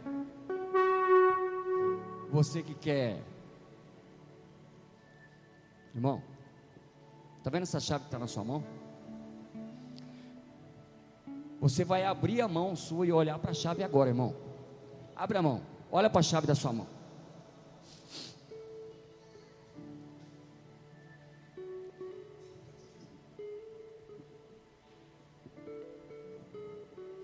você 2.32 2.64
que 2.64 2.76
quer, 2.76 3.22
irmão, 5.94 6.24
Está 7.48 7.56
vendo 7.56 7.64
essa 7.64 7.80
chave 7.80 8.02
que 8.02 8.08
está 8.08 8.20
na 8.20 8.28
sua 8.28 8.44
mão? 8.44 8.62
Você 11.62 11.86
vai 11.86 12.04
abrir 12.04 12.42
a 12.42 12.48
mão 12.50 12.76
sua 12.76 13.08
e 13.08 13.12
olhar 13.14 13.40
para 13.40 13.52
a 13.52 13.54
chave 13.54 13.82
agora, 13.86 14.10
irmão. 14.10 14.36
Abre 15.16 15.38
a 15.38 15.42
mão, 15.42 15.62
olha 15.90 16.10
para 16.10 16.20
a 16.20 16.24
chave 16.24 16.46
da 16.46 16.54
sua 16.54 16.74
mão. 16.74 16.86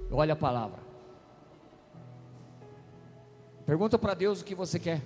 Olha 0.09 0.31
a 0.31 0.37
palavra. 0.37 0.79
Pergunta 3.65 3.99
para 3.99 4.13
Deus 4.13 4.39
o 4.39 4.45
que 4.45 4.55
você 4.55 4.79
quer. 4.79 5.01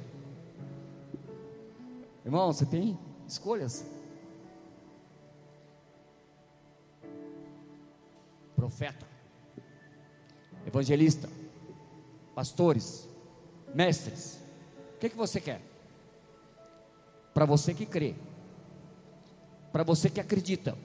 Irmão, 2.23 2.53
você 2.53 2.67
tem 2.67 2.99
escolhas. 3.27 3.96
Profeta, 8.67 9.05
evangelista, 10.65 11.29
pastores, 12.35 13.07
mestres. 13.73 14.41
O 14.93 14.99
que, 14.99 15.09
que 15.09 15.15
você 15.15 15.39
quer? 15.39 15.61
Para 17.33 17.45
você 17.45 17.73
que 17.73 17.85
crê, 17.85 18.13
para 19.71 19.83
você 19.83 20.09
que 20.09 20.19
acredita. 20.19 20.77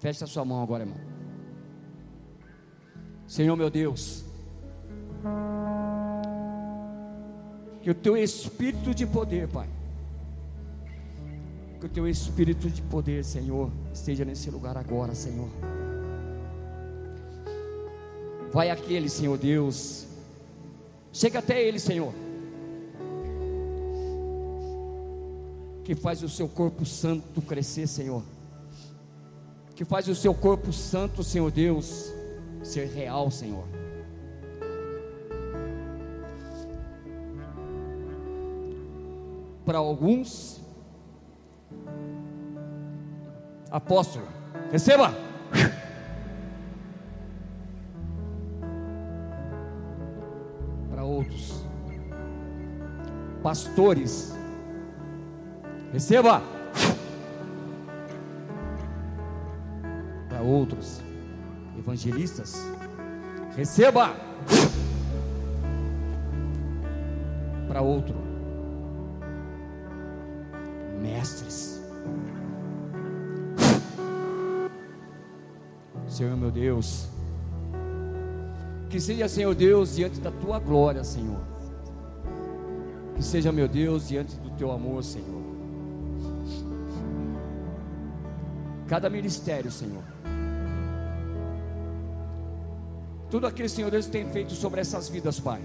Feche 0.00 0.24
a 0.24 0.26
sua 0.26 0.44
mão 0.44 0.60
agora, 0.60 0.82
irmão. 0.82 0.98
Senhor 3.28 3.54
meu 3.54 3.70
Deus, 3.70 4.24
que 7.80 7.90
o 7.90 7.94
teu 7.94 8.16
espírito 8.16 8.92
de 8.92 9.06
poder, 9.06 9.48
Pai, 9.48 9.68
que 11.84 11.86
o 11.86 11.88
teu 11.88 12.08
espírito 12.08 12.70
de 12.70 12.80
poder, 12.80 13.22
Senhor, 13.22 13.70
esteja 13.92 14.24
nesse 14.24 14.50
lugar 14.50 14.74
agora, 14.76 15.14
Senhor. 15.14 15.48
Vai 18.50 18.70
aquele, 18.70 19.10
Senhor 19.10 19.36
Deus. 19.36 20.06
Chega 21.12 21.40
até 21.40 21.62
ele, 21.62 21.78
Senhor. 21.78 22.14
Que 25.84 25.94
faz 25.94 26.22
o 26.22 26.28
seu 26.28 26.48
corpo 26.48 26.86
santo 26.86 27.42
crescer, 27.42 27.86
Senhor. 27.86 28.22
Que 29.74 29.84
faz 29.84 30.08
o 30.08 30.14
seu 30.14 30.32
corpo 30.32 30.72
santo, 30.72 31.22
Senhor 31.22 31.50
Deus, 31.50 32.10
ser 32.62 32.88
real, 32.88 33.30
Senhor. 33.30 33.64
Para 39.66 39.78
alguns, 39.78 40.63
apóstolo. 43.74 44.28
Receba. 44.70 45.12
Para 50.88 51.02
outros, 51.02 51.66
pastores. 53.42 54.32
Receba. 55.92 56.40
Para 60.28 60.40
outros, 60.40 61.02
evangelistas. 61.76 62.64
Receba. 63.56 64.14
Para 67.66 67.82
outro, 67.82 68.14
Deus. 76.54 77.08
Que 78.88 79.00
seja, 79.00 79.28
Senhor 79.28 79.54
Deus, 79.54 79.96
diante 79.96 80.20
da 80.20 80.30
tua 80.30 80.58
glória, 80.58 81.02
Senhor. 81.02 81.40
Que 83.16 83.22
seja, 83.22 83.50
meu 83.50 83.66
Deus, 83.66 84.08
diante 84.08 84.36
do 84.36 84.50
teu 84.50 84.70
amor, 84.70 85.02
Senhor. 85.02 85.42
Cada 88.86 89.10
ministério, 89.10 89.70
Senhor. 89.70 90.02
Tudo 93.30 93.48
aquilo, 93.48 93.68
Senhor 93.68 93.90
Deus, 93.90 94.06
tem 94.06 94.28
feito 94.30 94.52
sobre 94.54 94.80
essas 94.80 95.08
vidas, 95.08 95.40
Pai. 95.40 95.60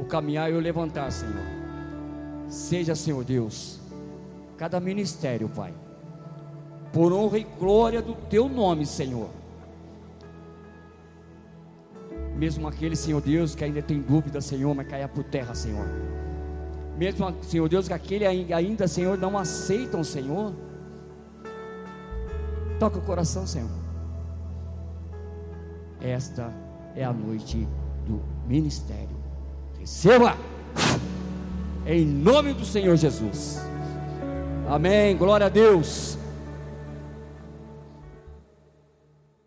O 0.00 0.04
caminhar 0.04 0.50
e 0.50 0.54
o 0.54 0.60
levantar, 0.60 1.12
Senhor. 1.12 1.44
Seja, 2.48 2.94
Senhor 2.94 3.22
Deus, 3.22 3.78
cada 4.56 4.80
ministério, 4.80 5.50
Pai, 5.50 5.74
por 6.90 7.12
honra 7.12 7.38
e 7.38 7.44
glória 7.44 8.00
do 8.00 8.14
Teu 8.14 8.48
nome, 8.48 8.86
Senhor. 8.86 9.28
Mesmo 12.38 12.68
aquele, 12.68 12.94
Senhor 12.94 13.20
Deus, 13.20 13.56
que 13.56 13.64
ainda 13.64 13.82
tem 13.82 14.00
dúvida, 14.00 14.40
Senhor, 14.40 14.72
mas 14.72 14.86
caia 14.86 15.08
por 15.08 15.24
terra, 15.24 15.56
Senhor. 15.56 15.84
Mesmo, 16.96 17.34
Senhor 17.42 17.68
Deus, 17.68 17.88
que 17.88 17.92
aquele 17.92 18.24
ainda, 18.24 18.86
Senhor, 18.86 19.18
não 19.18 19.36
aceitam, 19.36 20.04
Senhor. 20.04 20.54
Toca 22.78 22.98
o 22.98 23.02
coração, 23.02 23.44
Senhor. 23.44 23.68
Esta 26.00 26.52
é 26.94 27.04
a 27.04 27.12
noite 27.12 27.66
do 28.06 28.22
ministério. 28.46 29.16
Receba! 29.80 30.36
Em 31.84 32.04
nome 32.04 32.52
do 32.52 32.64
Senhor 32.64 32.94
Jesus. 32.96 33.60
Amém. 34.68 35.16
Glória 35.16 35.46
a 35.46 35.48
Deus. 35.48 36.16